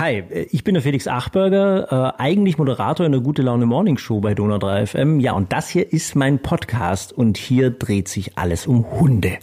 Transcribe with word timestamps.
hi, 0.00 0.24
ich 0.50 0.64
bin 0.64 0.72
der 0.72 0.82
Felix 0.82 1.06
Achberger, 1.06 2.14
äh, 2.16 2.22
eigentlich 2.22 2.56
Moderator 2.56 3.04
in 3.04 3.12
der 3.12 3.20
Gute 3.20 3.42
Laune 3.42 3.66
Morning 3.66 3.98
Show 3.98 4.20
bei 4.20 4.34
Donau 4.34 4.56
3 4.56 4.86
FM. 4.86 5.20
Ja, 5.20 5.32
und 5.32 5.52
das 5.52 5.68
hier 5.68 5.92
ist 5.92 6.16
mein 6.16 6.38
Podcast 6.38 7.12
und 7.12 7.36
hier 7.36 7.68
dreht 7.68 8.08
sich 8.08 8.38
alles 8.38 8.66
um 8.66 8.90
Hunde. 8.90 9.36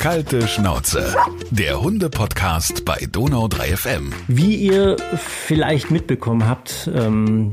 Kalte 0.00 0.48
Schnauze, 0.48 1.14
der 1.52 1.80
Hunde-Podcast 1.80 2.84
bei 2.84 3.06
Donau 3.08 3.46
3 3.46 3.76
FM. 3.76 4.12
Wie 4.26 4.56
ihr 4.56 4.96
vielleicht 5.16 5.92
mitbekommen 5.92 6.48
habt, 6.48 6.90
ähm, 6.92 7.52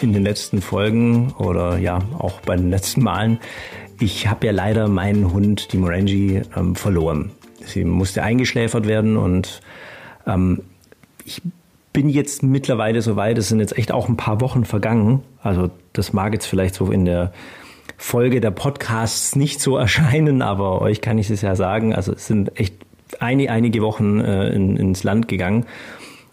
in 0.00 0.12
den 0.12 0.22
letzten 0.22 0.62
Folgen 0.62 1.32
oder 1.32 1.76
ja 1.76 1.98
auch 2.20 2.40
bei 2.42 2.54
den 2.54 2.70
letzten 2.70 3.02
Malen, 3.02 3.40
ich 3.98 4.28
habe 4.28 4.46
ja 4.46 4.52
leider 4.52 4.86
meinen 4.86 5.32
Hund, 5.32 5.72
die 5.72 5.76
Morangi, 5.76 6.42
ähm, 6.56 6.76
verloren. 6.76 7.32
Sie 7.64 7.82
musste 7.84 8.22
eingeschläfert 8.22 8.86
werden 8.86 9.16
und 9.16 9.60
ähm, 10.24 10.62
ich 11.24 11.42
bin 11.92 12.08
jetzt 12.08 12.42
mittlerweile 12.42 13.00
so 13.02 13.16
weit, 13.16 13.38
es 13.38 13.48
sind 13.48 13.60
jetzt 13.60 13.78
echt 13.78 13.92
auch 13.92 14.08
ein 14.08 14.16
paar 14.16 14.40
Wochen 14.40 14.64
vergangen. 14.64 15.22
Also 15.42 15.70
das 15.92 16.12
mag 16.12 16.32
jetzt 16.32 16.46
vielleicht 16.46 16.74
so 16.74 16.90
in 16.90 17.04
der 17.04 17.32
Folge 17.96 18.40
der 18.40 18.50
Podcasts 18.50 19.36
nicht 19.36 19.60
so 19.60 19.76
erscheinen, 19.78 20.42
aber 20.42 20.82
euch 20.82 21.00
kann 21.00 21.18
ich 21.18 21.30
es 21.30 21.40
ja 21.40 21.54
sagen. 21.54 21.94
Also 21.94 22.12
es 22.12 22.26
sind 22.26 22.58
echt 22.58 22.74
einige, 23.20 23.50
einige 23.50 23.80
Wochen 23.82 24.20
äh, 24.20 24.48
in, 24.48 24.76
ins 24.76 25.04
Land 25.04 25.28
gegangen. 25.28 25.66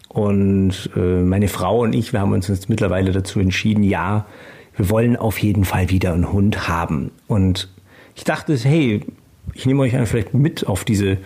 Und 0.08 0.90
äh, 0.94 1.22
meine 1.22 1.48
Frau 1.48 1.80
und 1.80 1.94
ich, 1.94 2.12
wir 2.12 2.20
haben 2.20 2.32
uns 2.32 2.48
jetzt 2.48 2.68
mittlerweile 2.68 3.12
dazu 3.12 3.40
entschieden, 3.40 3.82
ja, 3.82 4.26
wir 4.76 4.90
wollen 4.90 5.16
auf 5.16 5.38
jeden 5.38 5.64
Fall 5.64 5.90
wieder 5.90 6.12
einen 6.12 6.32
Hund 6.32 6.68
haben. 6.68 7.12
Und 7.28 7.68
ich 8.14 8.24
dachte, 8.24 8.56
hey, 8.56 9.00
ich 9.54 9.64
nehme 9.64 9.82
euch 9.82 9.92
vielleicht 10.04 10.34
mit 10.34 10.66
auf 10.66 10.84
diese 10.84 11.18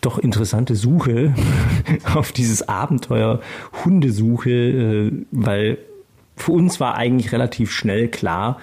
doch 0.00 0.18
interessante 0.18 0.74
Suche, 0.74 1.34
auf 2.14 2.32
dieses 2.32 2.68
Abenteuer 2.68 3.40
Hundesuche, 3.84 4.50
äh, 4.50 5.12
weil 5.30 5.78
für 6.36 6.52
uns 6.52 6.80
war 6.80 6.94
eigentlich 6.94 7.32
relativ 7.32 7.70
schnell 7.70 8.08
klar, 8.08 8.58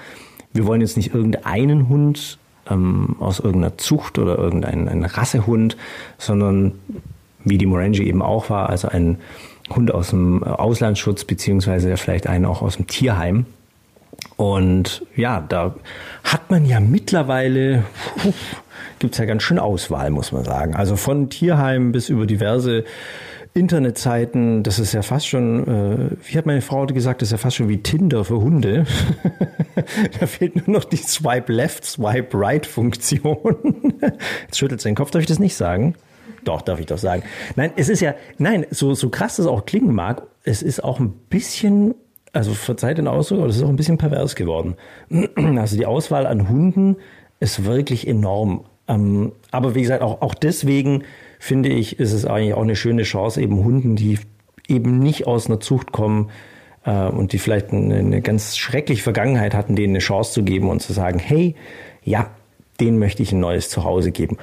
wir 0.53 0.65
wollen 0.65 0.81
jetzt 0.81 0.97
nicht 0.97 1.13
irgendeinen 1.13 1.89
Hund 1.89 2.39
ähm, 2.69 3.15
aus 3.19 3.39
irgendeiner 3.39 3.77
Zucht 3.77 4.17
oder 4.17 4.37
irgendeinen 4.37 5.05
Rassehund, 5.05 5.77
sondern 6.17 6.73
wie 7.43 7.57
die 7.57 7.65
Morangi 7.65 8.03
eben 8.03 8.21
auch 8.21 8.49
war, 8.49 8.69
also 8.69 8.87
ein 8.89 9.19
Hund 9.69 9.93
aus 9.93 10.09
dem 10.09 10.43
Auslandsschutz 10.43 11.25
beziehungsweise 11.25 11.95
vielleicht 11.97 12.27
einen 12.27 12.45
auch 12.45 12.61
aus 12.61 12.77
dem 12.77 12.87
Tierheim. 12.87 13.45
Und 14.35 15.05
ja, 15.15 15.41
da 15.47 15.75
hat 16.23 16.49
man 16.49 16.65
ja 16.65 16.79
mittlerweile, 16.79 17.83
gibt 18.99 19.13
es 19.13 19.19
ja 19.19 19.25
ganz 19.25 19.43
schön 19.43 19.59
Auswahl, 19.59 20.09
muss 20.09 20.31
man 20.31 20.43
sagen. 20.43 20.75
Also 20.75 20.95
von 20.95 21.29
Tierheim 21.29 21.91
bis 21.91 22.09
über 22.09 22.25
diverse 22.25 22.83
Internetseiten, 23.53 24.61
das 24.63 24.77
ist 24.77 24.93
ja 24.93 25.01
fast 25.01 25.27
schon, 25.27 25.67
äh, 25.67 26.15
wie 26.23 26.37
hat 26.37 26.45
meine 26.45 26.61
Frau 26.61 26.85
gesagt, 26.85 27.21
das 27.21 27.29
ist 27.29 27.31
ja 27.31 27.37
fast 27.37 27.55
schon 27.55 27.69
wie 27.69 27.81
Tinder 27.81 28.23
für 28.23 28.39
Hunde. 28.39 28.85
da 30.19 30.27
fehlt 30.27 30.67
nur 30.67 30.77
noch 30.77 30.83
die 30.83 30.97
Swipe 30.97 31.51
Left, 31.51 31.83
Swipe 31.83 32.37
Right 32.37 32.65
Funktion. 32.65 33.95
Jetzt 34.43 34.57
schüttelt 34.57 34.81
sein 34.81 34.95
Kopf, 34.95 35.11
darf 35.11 35.21
ich 35.21 35.27
das 35.27 35.39
nicht 35.39 35.55
sagen? 35.55 35.95
Doch, 36.43 36.61
darf 36.61 36.79
ich 36.79 36.85
doch 36.85 36.99
sagen. 36.99 37.23
Nein, 37.55 37.71
es 37.75 37.89
ist 37.89 37.99
ja, 37.99 38.13
nein, 38.37 38.65
so, 38.69 38.93
so 38.93 39.09
krass 39.09 39.37
das 39.37 39.47
auch 39.47 39.65
klingen 39.65 39.93
mag, 39.93 40.21
es 40.43 40.61
ist 40.61 40.83
auch 40.83 40.99
ein 40.99 41.11
bisschen, 41.29 41.95
also 42.33 42.53
verzeiht 42.53 42.99
den 42.99 43.07
Ausdruck, 43.07 43.39
aber 43.39 43.49
es 43.49 43.57
ist 43.57 43.63
auch 43.63 43.69
ein 43.69 43.75
bisschen 43.75 43.97
pervers 43.97 44.35
geworden. 44.35 44.75
Also 45.35 45.75
die 45.75 45.85
Auswahl 45.85 46.27
an 46.27 46.47
Hunden 46.47 46.97
ist 47.39 47.65
wirklich 47.65 48.07
enorm. 48.07 48.65
Ähm, 48.87 49.31
aber 49.51 49.75
wie 49.75 49.81
gesagt, 49.81 50.01
auch, 50.01 50.21
auch 50.21 50.33
deswegen 50.33 51.03
finde 51.39 51.69
ich, 51.69 51.99
ist 51.99 52.13
es 52.13 52.25
eigentlich 52.25 52.53
auch 52.53 52.63
eine 52.63 52.75
schöne 52.75 53.03
Chance, 53.03 53.41
eben 53.41 53.63
Hunden, 53.63 53.95
die 53.95 54.19
eben 54.67 54.99
nicht 54.99 55.27
aus 55.27 55.47
einer 55.47 55.59
Zucht 55.59 55.91
kommen 55.91 56.29
äh, 56.85 57.07
und 57.07 57.33
die 57.33 57.39
vielleicht 57.39 57.71
eine, 57.71 57.95
eine 57.95 58.21
ganz 58.21 58.57
schreckliche 58.57 59.03
Vergangenheit 59.03 59.53
hatten, 59.53 59.75
denen 59.75 59.93
eine 59.93 59.99
Chance 59.99 60.33
zu 60.33 60.43
geben 60.43 60.69
und 60.69 60.81
zu 60.81 60.93
sagen, 60.93 61.19
hey, 61.19 61.55
ja, 62.03 62.31
denen 62.79 62.99
möchte 62.99 63.23
ich 63.23 63.31
ein 63.31 63.39
neues 63.39 63.69
Zuhause 63.69 64.11
geben. 64.11 64.37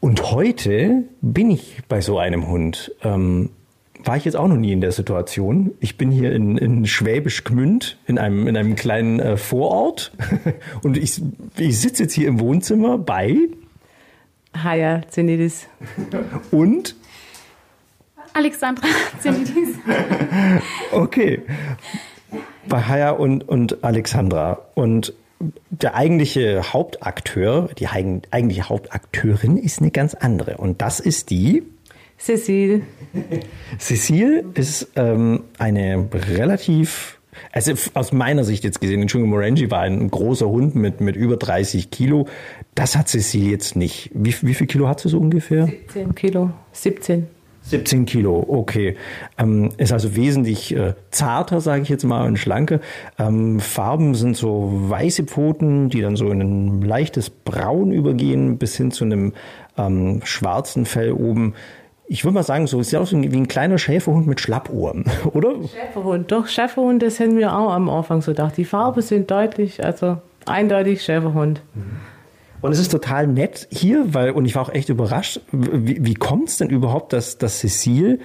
Und 0.00 0.30
heute 0.30 1.04
bin 1.20 1.50
ich 1.50 1.78
bei 1.88 2.00
so 2.00 2.18
einem 2.18 2.48
Hund. 2.48 2.92
Ähm, 3.02 3.50
war 4.04 4.16
ich 4.16 4.24
jetzt 4.24 4.36
auch 4.36 4.46
noch 4.46 4.56
nie 4.56 4.72
in 4.72 4.80
der 4.80 4.92
Situation. 4.92 5.72
Ich 5.80 5.98
bin 5.98 6.10
hier 6.12 6.32
in, 6.32 6.56
in 6.56 6.86
Schwäbisch 6.86 7.42
Gmünd, 7.42 7.98
in 8.06 8.16
einem, 8.16 8.46
in 8.46 8.56
einem 8.56 8.76
kleinen 8.76 9.18
äh, 9.18 9.36
Vorort. 9.36 10.12
Und 10.82 10.96
ich, 10.96 11.20
ich 11.56 11.80
sitze 11.80 12.04
jetzt 12.04 12.14
hier 12.14 12.28
im 12.28 12.38
Wohnzimmer 12.38 12.96
bei 12.96 13.36
Haya 14.62 15.02
Zenidis. 15.08 15.66
Und? 16.50 16.96
Alexandra 18.32 18.86
Zenidis. 19.20 19.76
okay. 20.92 21.42
Bei 22.68 22.82
Haya 22.82 23.10
und, 23.10 23.48
und 23.48 23.82
Alexandra. 23.82 24.58
Und 24.74 25.14
der 25.70 25.94
eigentliche 25.94 26.72
Hauptakteur, 26.72 27.70
die 27.78 27.88
eigentliche 27.88 28.68
Hauptakteurin 28.68 29.56
ist 29.56 29.80
eine 29.80 29.90
ganz 29.90 30.14
andere. 30.14 30.56
Und 30.56 30.82
das 30.82 31.00
ist 31.00 31.30
die 31.30 31.62
Cecile. 32.18 32.82
Cecile 33.78 34.44
ist 34.54 34.88
ähm, 34.96 35.44
eine 35.58 36.08
relativ 36.12 37.17
also 37.52 37.72
aus 37.94 38.12
meiner 38.12 38.44
Sicht 38.44 38.64
jetzt 38.64 38.80
gesehen, 38.80 39.00
Entschuldigung, 39.00 39.30
Morangi 39.30 39.70
war 39.70 39.80
ein 39.80 40.10
großer 40.10 40.48
Hund 40.48 40.74
mit, 40.74 41.00
mit 41.00 41.16
über 41.16 41.36
30 41.36 41.90
Kilo. 41.90 42.26
Das 42.74 42.96
hat 42.96 43.08
Cecile 43.08 43.50
jetzt 43.50 43.76
nicht. 43.76 44.10
Wie, 44.14 44.34
wie 44.42 44.54
viel 44.54 44.66
Kilo 44.66 44.88
hat 44.88 45.00
sie 45.00 45.08
so 45.08 45.18
ungefähr? 45.18 45.66
17 45.66 46.14
Kilo, 46.14 46.50
17. 46.72 47.26
17 47.62 48.06
Kilo, 48.06 48.44
okay. 48.48 48.96
Ähm, 49.36 49.70
ist 49.76 49.92
also 49.92 50.16
wesentlich 50.16 50.74
äh, 50.74 50.94
zarter, 51.10 51.60
sage 51.60 51.82
ich 51.82 51.88
jetzt 51.88 52.04
mal, 52.04 52.26
und 52.26 52.38
schlanker. 52.38 52.80
Ähm, 53.18 53.60
Farben 53.60 54.14
sind 54.14 54.36
so 54.36 54.70
weiße 54.72 55.24
Pfoten, 55.24 55.90
die 55.90 56.00
dann 56.00 56.16
so 56.16 56.30
in 56.30 56.40
ein 56.40 56.82
leichtes 56.82 57.28
Braun 57.28 57.92
übergehen, 57.92 58.58
bis 58.58 58.76
hin 58.76 58.90
zu 58.90 59.04
einem 59.04 59.34
ähm, 59.76 60.20
schwarzen 60.24 60.86
Fell 60.86 61.12
oben 61.12 61.54
ich 62.08 62.24
würde 62.24 62.34
mal 62.34 62.42
sagen, 62.42 62.66
so 62.66 62.82
sieht 62.82 62.98
aus 62.98 63.12
wie 63.12 63.36
ein 63.36 63.48
kleiner 63.48 63.78
Schäferhund 63.78 64.26
mit 64.26 64.40
Schlappohren, 64.40 65.04
oder? 65.32 65.54
Schäferhund, 65.68 66.32
doch, 66.32 66.46
Schäferhund, 66.46 67.02
das 67.02 67.18
hätten 67.18 67.36
wir 67.36 67.54
auch 67.54 67.70
am 67.70 67.88
Anfang 67.88 68.22
so 68.22 68.32
gedacht. 68.32 68.56
Die 68.56 68.64
Farben 68.64 69.02
sind 69.02 69.30
deutlich, 69.30 69.84
also 69.84 70.18
eindeutig 70.46 71.02
Schäferhund. 71.02 71.60
Mhm. 71.74 71.82
Und 72.60 72.72
es 72.72 72.80
ist 72.80 72.90
total 72.90 73.26
nett 73.26 73.68
hier, 73.70 74.14
weil, 74.14 74.32
und 74.32 74.44
ich 74.44 74.54
war 74.56 74.62
auch 74.62 74.72
echt 74.72 74.88
überrascht, 74.88 75.40
wie, 75.52 76.04
wie 76.04 76.14
kommt 76.14 76.48
es 76.48 76.56
denn 76.56 76.70
überhaupt, 76.70 77.12
dass, 77.12 77.38
dass 77.38 77.60
Cecile, 77.60 78.18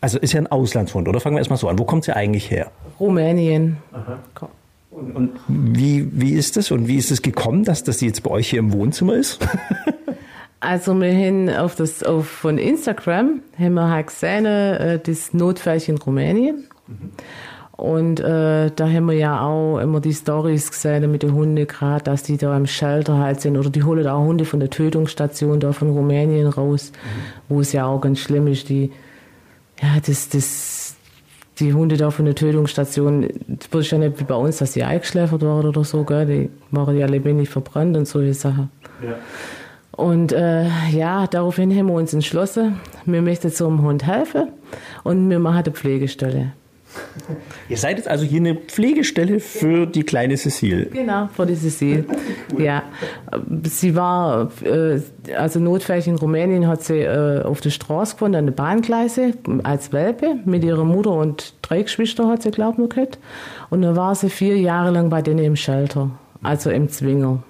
also 0.00 0.18
ist 0.18 0.32
ja 0.32 0.40
ein 0.40 0.46
Auslandshund, 0.48 1.08
oder? 1.08 1.20
Fangen 1.20 1.36
wir 1.36 1.38
erstmal 1.38 1.58
so 1.58 1.68
an. 1.68 1.78
Wo 1.78 1.84
kommt 1.84 2.04
sie 2.04 2.14
eigentlich 2.14 2.50
her? 2.50 2.70
Rumänien. 3.00 3.78
Und, 4.90 5.16
und, 5.16 5.30
wie, 5.48 6.06
wie 6.12 6.32
ist 6.32 6.58
es 6.58 6.70
und 6.70 6.86
wie 6.86 6.96
ist 6.96 7.10
es 7.10 7.22
gekommen, 7.22 7.64
dass, 7.64 7.82
dass 7.82 8.00
sie 8.00 8.06
jetzt 8.06 8.22
bei 8.22 8.30
euch 8.30 8.50
hier 8.50 8.58
im 8.58 8.74
Wohnzimmer 8.74 9.14
ist? 9.14 9.38
Also 10.62 10.94
wir 10.94 11.12
haben 11.12 11.50
auf 11.50 11.74
das 11.74 12.04
auf 12.04 12.28
von 12.28 12.56
Instagram 12.56 13.42
haben 13.58 13.74
wir 13.74 13.90
halt 13.90 14.06
gesehen, 14.06 14.46
äh, 14.46 15.00
das 15.00 15.34
Notfall 15.34 15.82
in 15.88 15.98
Rumänien. 15.98 16.68
Mhm. 16.86 17.10
Und 17.72 18.20
äh, 18.20 18.70
da 18.70 18.88
haben 18.88 19.06
wir 19.06 19.16
ja 19.16 19.44
auch 19.44 19.80
immer 19.80 19.98
die 20.00 20.12
Stories 20.12 20.70
gesehen 20.70 21.10
mit 21.10 21.24
den 21.24 21.32
Hunden 21.34 21.66
gerade, 21.66 22.04
dass 22.04 22.22
die 22.22 22.36
da 22.36 22.56
im 22.56 22.68
Shelter 22.68 23.18
halt 23.18 23.40
sind. 23.40 23.56
Oder 23.56 23.70
die 23.70 23.82
holen 23.82 24.06
auch 24.06 24.24
Hunde 24.24 24.44
von 24.44 24.60
der 24.60 24.70
Tötungsstation 24.70 25.58
da 25.58 25.72
von 25.72 25.90
Rumänien 25.90 26.46
raus, 26.46 26.92
mhm. 26.92 27.08
wo 27.48 27.60
es 27.60 27.72
ja 27.72 27.86
auch 27.86 28.00
ganz 28.00 28.20
schlimm 28.20 28.46
ist. 28.46 28.68
Die, 28.68 28.92
ja, 29.82 29.98
das, 30.06 30.28
das, 30.28 30.94
die 31.58 31.74
Hunde 31.74 31.96
da 31.96 32.12
von 32.12 32.24
der 32.24 32.36
Tötungsstation, 32.36 33.28
das 33.48 33.80
ist 33.80 33.90
ja 33.90 33.98
nicht 33.98 34.20
wie 34.20 34.24
bei 34.24 34.36
uns, 34.36 34.58
dass 34.58 34.74
die 34.74 34.84
eingeschläfert 34.84 35.42
waren 35.42 35.66
oder 35.66 35.82
so, 35.82 36.04
gell? 36.04 36.24
Die 36.24 36.50
waren 36.70 36.96
ja 36.96 37.06
lebendig 37.06 37.48
verbrannt 37.48 37.96
und 37.96 38.06
solche 38.06 38.34
Sachen. 38.34 38.70
Ja. 39.04 39.16
Und 39.92 40.32
äh, 40.32 40.66
ja, 40.90 41.26
daraufhin 41.26 41.76
haben 41.76 41.86
wir 41.86 41.94
uns 41.94 42.14
entschlossen, 42.14 42.80
wir 43.04 43.22
möchten 43.22 43.52
zum 43.52 43.82
Hund 43.82 44.06
helfen 44.06 44.48
und 45.04 45.28
wir 45.28 45.38
machen 45.38 45.64
eine 45.64 45.72
Pflegestelle. 45.72 46.52
Ihr 47.68 47.76
seid 47.76 47.96
jetzt 47.96 48.08
also 48.08 48.24
hier 48.24 48.40
eine 48.40 48.54
Pflegestelle 48.54 49.40
für 49.40 49.86
die 49.86 50.02
kleine 50.02 50.36
Cecile. 50.36 50.86
Genau, 50.86 51.28
für 51.34 51.46
die 51.46 51.54
Cecile. 51.54 52.04
cool. 52.52 52.62
Ja, 52.62 52.82
sie 53.64 53.94
war, 53.94 54.50
äh, 54.62 55.00
also 55.36 55.60
notfällig 55.60 56.06
in 56.06 56.16
Rumänien 56.16 56.66
hat 56.66 56.82
sie 56.82 57.00
äh, 57.00 57.42
auf 57.42 57.60
der 57.60 57.70
Straße 57.70 58.16
gewohnt, 58.16 58.36
an 58.36 58.46
der 58.46 58.52
Bahngleise, 58.52 59.34
als 59.62 59.92
Welpe, 59.92 60.36
mit 60.44 60.64
ihrer 60.64 60.84
Mutter 60.84 61.12
und 61.12 61.54
drei 61.62 61.82
Geschwister 61.82 62.28
hat 62.28 62.42
sie, 62.42 62.50
glaube 62.50 62.72
ich, 62.72 62.78
noch 62.78 62.88
gehabt. 62.88 63.18
Und 63.70 63.82
dann 63.82 63.96
war 63.96 64.14
sie 64.14 64.28
vier 64.28 64.58
Jahre 64.58 64.90
lang 64.90 65.08
bei 65.08 65.22
denen 65.22 65.44
im 65.44 65.56
Shelter, 65.56 66.10
also 66.42 66.70
im 66.70 66.88
Zwinger. 66.88 67.42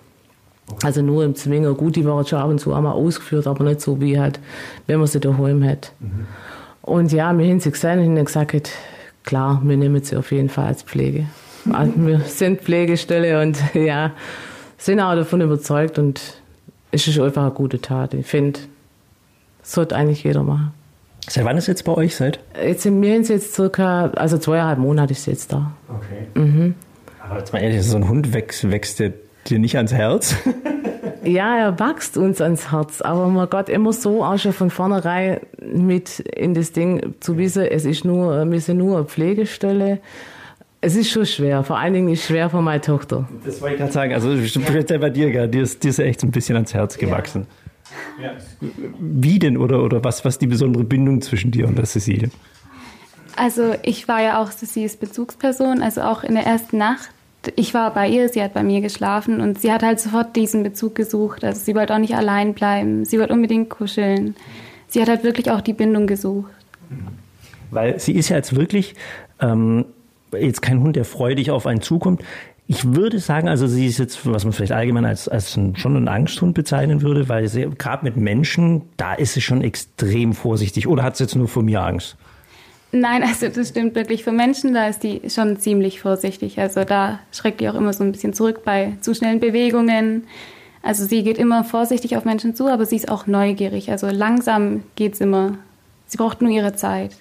Also 0.83 1.03
nur 1.03 1.25
im 1.25 1.35
Zwinger. 1.35 1.75
Gut, 1.75 1.97
die 1.97 2.05
waren 2.05 2.27
schon 2.27 2.39
ab 2.39 2.49
und 2.49 2.59
zu 2.59 2.73
einmal 2.73 2.93
ausgeführt, 2.93 3.47
aber 3.47 3.65
nicht 3.65 3.81
so 3.81 4.01
wie 4.01 4.19
halt, 4.19 4.41
wenn 4.87 4.99
man 4.99 5.07
sie 5.07 5.21
daheim 5.21 5.65
hat. 5.65 5.93
Mhm. 6.01 6.27
Und 6.83 7.13
ja, 7.13 7.37
wir 7.37 7.49
haben 7.49 7.61
sie 7.61 7.71
gesehen 7.71 7.99
und 8.01 8.17
haben 8.17 8.25
gesagt, 8.25 8.71
klar, 9.25 9.61
wir 9.65 9.77
nehmen 9.77 10.03
sie 10.03 10.17
auf 10.17 10.33
jeden 10.33 10.49
Fall 10.49 10.67
als 10.67 10.83
Pflege. 10.83 11.27
Also 11.71 11.93
wir 11.97 12.21
sind 12.27 12.63
Pflegestelle 12.63 13.41
und 13.41 13.59
ja, 13.75 14.13
sind 14.79 15.01
auch 15.01 15.15
davon 15.15 15.41
überzeugt 15.41 15.99
und 15.99 16.21
es 16.91 17.07
ist 17.07 17.19
einfach 17.19 17.43
eine 17.43 17.53
gute 17.53 17.81
Tat. 17.81 18.15
Ich 18.15 18.27
finde, 18.27 18.61
das 19.61 19.73
sollte 19.73 19.95
eigentlich 19.95 20.25
jeder 20.25 20.43
machen. 20.43 20.73
Seit 21.29 21.45
wann 21.45 21.57
ist 21.57 21.69
jetzt 21.69 21.85
bei 21.85 21.93
euch? 21.93 22.17
Seit? 22.17 22.41
Jetzt 22.61 22.83
sind 22.83 23.01
wir 23.01 23.17
jetzt 23.17 23.55
circa, 23.55 24.07
also 24.17 24.39
zweieinhalb 24.39 24.79
Monate 24.79 25.13
ist 25.13 25.27
jetzt 25.27 25.53
da. 25.53 25.73
Okay. 25.89 26.27
Mhm. 26.35 26.75
Aber 27.21 27.39
jetzt 27.39 27.53
mal 27.53 27.61
ehrlich, 27.61 27.83
so 27.85 27.97
ein 27.97 28.09
Hund 28.09 28.35
wächst, 28.35 28.69
wächst 28.71 29.01
dir 29.49 29.59
nicht 29.59 29.77
ans 29.77 29.93
Herz? 29.93 30.37
Ja, 31.25 31.57
er 31.57 31.79
wächst 31.79 32.17
uns 32.17 32.41
ans 32.41 32.73
Herz, 32.73 33.01
aber 33.01 33.29
man 33.29 33.49
Gott 33.49 33.69
immer 33.69 33.93
so 33.93 34.25
auch 34.25 34.39
schon 34.39 34.53
von 34.53 34.71
vornherein 34.71 35.39
mit 35.73 36.19
in 36.19 36.53
das 36.53 36.73
Ding 36.73 37.15
zu 37.21 37.39
wissen, 37.39 37.63
es 37.63 37.85
ist 37.85 38.05
nur, 38.05 38.51
wir 38.51 38.61
sind 38.61 38.79
nur 38.79 38.97
eine 38.97 39.07
Pflegestelle. 39.07 40.01
Es 40.81 40.97
ist 40.97 41.11
schon 41.11 41.25
schwer, 41.25 41.63
vor 41.63 41.79
allen 41.79 41.95
Dingen 41.95 42.09
ist 42.09 42.21
es 42.21 42.27
schwer 42.27 42.51
für 42.51 42.61
meine 42.61 42.81
Tochter. 42.81 43.29
Das 43.45 43.61
wollte 43.61 43.75
ich 43.75 43.81
gerade 43.81 43.93
sagen, 43.93 44.15
also 44.15 44.37
speziell 44.45 44.99
bei 44.99 45.11
dir, 45.11 45.31
gell? 45.31 45.47
Dir, 45.47 45.63
ist, 45.63 45.85
dir 45.85 45.91
ist 45.91 46.01
echt 46.01 46.25
ein 46.25 46.33
bisschen 46.33 46.57
ans 46.57 46.75
Herz 46.75 46.99
gewachsen. 46.99 47.47
Ja. 48.21 48.33
Wie 48.99 49.39
denn 49.39 49.57
oder, 49.57 49.85
oder 49.85 50.03
was, 50.03 50.25
was 50.25 50.39
die 50.39 50.49
besondere 50.49 50.83
Bindung 50.83 51.21
zwischen 51.21 51.53
dir 51.53 51.69
und 51.69 51.79
der 51.79 51.85
Cecile? 51.85 52.31
Also 53.37 53.77
ich 53.85 54.09
war 54.09 54.23
ja 54.23 54.43
auch 54.43 54.51
Cecils 54.51 54.97
Bezugsperson, 54.97 55.83
also 55.83 56.03
auch 56.03 56.25
in 56.25 56.35
der 56.35 56.45
ersten 56.45 56.79
Nacht 56.79 57.11
ich 57.57 57.75
war 57.75 57.93
bei 57.93 58.09
ihr, 58.09 58.29
sie 58.29 58.43
hat 58.43 58.55
bei 58.55 58.63
mir 58.63 58.81
geschlafen 58.81 59.41
und 59.41 59.61
sie 59.61 59.73
hat 59.73 59.83
halt 59.83 60.01
sofort 60.01 60.37
diesen 60.37 60.63
Bezug 60.63 60.95
gesucht. 60.95 61.45
Also 61.45 61.61
sie 61.61 61.75
wollte 61.75 61.95
auch 61.95 61.99
nicht 61.99 62.15
allein 62.15 62.55
bleiben, 62.55 63.05
sie 63.05 63.19
wollte 63.19 63.33
unbedingt 63.33 63.71
kuscheln. 63.71 64.37
Sie 64.89 65.01
hat 65.01 65.09
halt 65.09 65.25
wirklich 65.25 65.51
auch 65.51 65.61
die 65.61 65.73
Bindung 65.73 66.07
gesucht. 66.07 66.53
Weil 67.71 67.99
sie 67.99 68.13
ist 68.13 68.29
ja 68.29 68.37
jetzt 68.37 68.55
wirklich 68.55 68.95
ähm, 69.41 69.87
jetzt 70.33 70.63
kein 70.63 70.81
Hund, 70.81 70.97
der 70.97 71.05
freudig 71.05 71.51
auf 71.51 71.67
einen 71.67 71.81
zukommt. 71.81 72.23
Ich 72.69 72.95
würde 72.95 73.19
sagen, 73.19 73.49
also 73.49 73.67
sie 73.67 73.87
ist 73.87 73.99
jetzt, 73.99 74.25
was 74.25 74.45
man 74.45 74.53
vielleicht 74.53 74.73
allgemein 74.73 75.05
als, 75.05 75.29
als 75.29 75.57
ein, 75.57 75.77
schon 75.77 75.97
einen 75.97 76.09
Angsthund 76.09 76.55
bezeichnen 76.55 77.03
würde, 77.03 77.29
weil 77.29 77.49
sie 77.49 77.69
gerade 77.77 78.05
mit 78.05 78.17
Menschen, 78.17 78.83
da 78.97 79.15
ist 79.15 79.35
sie 79.35 79.41
schon 79.41 79.63
extrem 79.63 80.33
vorsichtig. 80.33 80.87
Oder 80.87 81.03
hat 81.03 81.17
sie 81.17 81.25
jetzt 81.25 81.35
nur 81.35 81.49
vor 81.49 81.63
mir 81.63 81.83
Angst? 81.83 82.17
Nein, 82.93 83.23
also 83.23 83.49
das 83.49 83.71
stimmt 83.71 83.95
wirklich. 83.95 84.23
Für 84.23 84.33
Menschen, 84.33 84.75
da 84.75 84.87
ist 84.87 85.03
die 85.03 85.23
schon 85.29 85.59
ziemlich 85.59 86.01
vorsichtig. 86.01 86.61
Also 86.61 86.85
da 86.85 87.21
schreckt 87.33 87.61
die 87.61 87.69
auch 87.71 87.75
immer 87.75 87.95
so 87.95 88.05
ein 88.05 88.13
bisschen 88.13 88.35
zurück 88.35 88.63
bei 88.65 88.93
zu 89.01 89.15
schnellen 89.15 89.41
Bewegungen. 89.41 90.25
Also 90.83 91.07
sie 91.07 91.23
geht 91.23 91.39
immer 91.39 91.65
vorsichtig 91.65 92.17
auf 92.17 92.27
Menschen 92.27 92.55
zu, 92.55 92.69
aber 92.69 92.85
sie 92.85 92.97
ist 92.97 93.11
auch 93.11 93.27
neugierig. 93.27 93.91
Also 93.91 94.09
langsam 94.11 94.83
geht 94.95 95.15
es 95.15 95.21
immer. 95.21 95.57
Sie 96.07 96.19
braucht 96.19 96.43
nur 96.43 96.51
ihre 96.51 96.75
Zeit. 96.75 97.17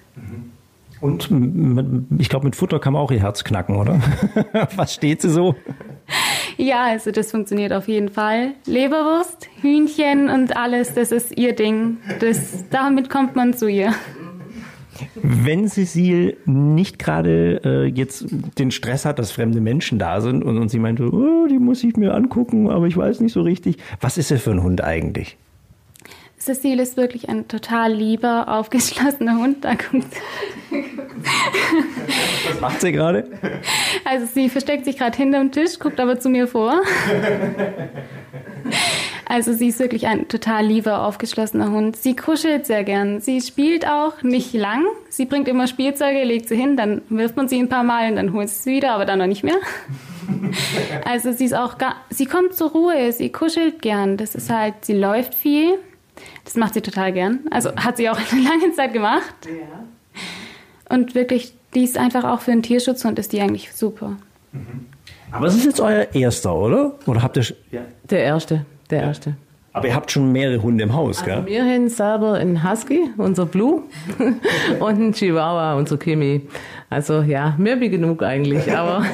Und 1.00 1.30
ich 2.18 2.28
glaube, 2.28 2.44
mit 2.44 2.54
Futter 2.54 2.78
kann 2.78 2.92
man 2.92 3.02
auch 3.02 3.10
ihr 3.10 3.20
Herz 3.20 3.42
knacken, 3.42 3.76
oder? 3.76 3.98
Was 4.76 4.94
steht 4.94 5.22
sie 5.22 5.30
so? 5.30 5.54
Ja, 6.58 6.84
also 6.84 7.10
das 7.10 7.30
funktioniert 7.30 7.72
auf 7.72 7.88
jeden 7.88 8.08
Fall. 8.08 8.52
Leberwurst, 8.66 9.48
Hühnchen 9.62 10.28
und 10.28 10.56
alles, 10.56 10.94
das 10.94 11.10
ist 11.10 11.36
ihr 11.36 11.54
Ding. 11.54 11.96
Das, 12.20 12.64
damit 12.70 13.08
kommt 13.08 13.34
man 13.36 13.54
zu 13.54 13.68
ihr. 13.68 13.94
Wenn 15.14 15.68
Cecile 15.68 16.36
nicht 16.44 16.98
gerade 16.98 17.60
äh, 17.64 17.84
jetzt 17.86 18.26
den 18.58 18.70
Stress 18.70 19.04
hat, 19.04 19.18
dass 19.18 19.30
fremde 19.30 19.60
Menschen 19.60 19.98
da 19.98 20.20
sind 20.20 20.42
und, 20.42 20.58
und 20.58 20.68
sie 20.68 20.78
meinte, 20.78 21.10
oh, 21.12 21.46
die 21.48 21.58
muss 21.58 21.82
ich 21.84 21.96
mir 21.96 22.14
angucken, 22.14 22.70
aber 22.70 22.86
ich 22.86 22.96
weiß 22.96 23.20
nicht 23.20 23.32
so 23.32 23.42
richtig. 23.42 23.76
Was 24.00 24.18
ist 24.18 24.30
er 24.30 24.38
für 24.38 24.50
ein 24.50 24.62
Hund 24.62 24.82
eigentlich? 24.82 25.36
Cecile 26.42 26.82
ist 26.82 26.96
wirklich 26.96 27.28
ein 27.28 27.46
total 27.46 27.92
lieber, 27.92 28.48
aufgeschlossener 28.48 29.38
Hund. 29.38 29.64
Da 29.64 29.74
guckt 29.74 30.12
Was 32.48 32.60
macht 32.60 32.80
sie 32.80 32.92
gerade? 32.92 33.24
Also 34.04 34.26
sie 34.26 34.48
versteckt 34.48 34.84
sich 34.84 34.98
gerade 34.98 35.16
hinterm 35.16 35.52
Tisch, 35.52 35.78
guckt 35.78 36.00
aber 36.00 36.18
zu 36.18 36.28
mir 36.28 36.48
vor. 36.48 36.82
Also 39.32 39.54
sie 39.54 39.68
ist 39.68 39.78
wirklich 39.78 40.06
ein 40.08 40.28
total 40.28 40.66
lieber, 40.66 41.06
aufgeschlossener 41.06 41.70
Hund. 41.70 41.96
Sie 41.96 42.14
kuschelt 42.14 42.66
sehr 42.66 42.84
gern. 42.84 43.22
Sie 43.22 43.40
spielt 43.40 43.88
auch 43.88 44.22
nicht 44.22 44.52
lang. 44.52 44.84
Sie 45.08 45.24
bringt 45.24 45.48
immer 45.48 45.66
Spielzeuge, 45.66 46.22
legt 46.22 46.50
sie 46.50 46.56
hin, 46.56 46.76
dann 46.76 47.00
wirft 47.08 47.34
man 47.38 47.48
sie 47.48 47.58
ein 47.58 47.70
paar 47.70 47.82
Mal 47.82 48.10
und 48.10 48.16
dann 48.16 48.34
holt 48.34 48.50
sie 48.50 48.62
sie 48.62 48.72
wieder, 48.72 48.90
aber 48.92 49.06
dann 49.06 49.18
noch 49.18 49.26
nicht 49.26 49.42
mehr. 49.42 49.56
Also 51.06 51.32
sie 51.32 51.46
ist 51.46 51.54
auch 51.54 51.78
gar, 51.78 51.96
sie 52.10 52.26
kommt 52.26 52.54
zur 52.54 52.70
Ruhe, 52.70 53.10
sie 53.12 53.30
kuschelt 53.32 53.80
gern. 53.80 54.18
Das 54.18 54.34
ist 54.34 54.50
halt, 54.50 54.74
sie 54.82 54.92
läuft 54.92 55.34
viel. 55.34 55.78
Das 56.44 56.54
macht 56.56 56.74
sie 56.74 56.82
total 56.82 57.12
gern. 57.12 57.40
Also 57.50 57.74
hat 57.74 57.96
sie 57.96 58.10
auch 58.10 58.18
eine 58.18 58.42
lange 58.42 58.72
Zeit 58.74 58.92
gemacht. 58.92 59.34
Ja. 59.46 60.94
Und 60.94 61.14
wirklich, 61.14 61.54
die 61.74 61.84
ist 61.84 61.96
einfach 61.96 62.24
auch 62.24 62.40
für 62.40 62.52
einen 62.52 62.62
Tierschutzhund 62.62 63.18
ist 63.18 63.32
die 63.32 63.40
eigentlich 63.40 63.72
super. 63.72 64.16
Aber 65.30 65.46
es 65.46 65.56
ist 65.56 65.64
jetzt 65.64 65.80
euer 65.80 66.06
erster, 66.12 66.54
oder? 66.54 66.98
Oder 67.06 67.22
habt 67.22 67.38
ihr 67.38 67.46
ja. 67.70 67.80
der 68.10 68.22
erste? 68.22 68.66
Der 68.90 69.02
erste. 69.02 69.36
Aber 69.74 69.88
ihr 69.88 69.94
habt 69.94 70.10
schon 70.10 70.32
mehrere 70.32 70.62
Hunde 70.62 70.84
im 70.84 70.92
Haus, 70.92 71.22
also 71.22 71.30
gell? 71.30 71.46
Wir 71.46 71.64
haben 71.64 71.88
selber 71.88 72.34
einen 72.34 72.68
Husky, 72.68 73.08
unser 73.16 73.46
Blue, 73.46 73.84
und 74.80 74.88
einen 74.88 75.12
Chihuahua, 75.12 75.74
unser 75.76 75.96
Kimi. 75.96 76.42
Also 76.90 77.22
ja, 77.22 77.54
mehr 77.56 77.80
wie 77.80 77.88
genug 77.88 78.22
eigentlich, 78.22 78.70
aber. 78.76 79.04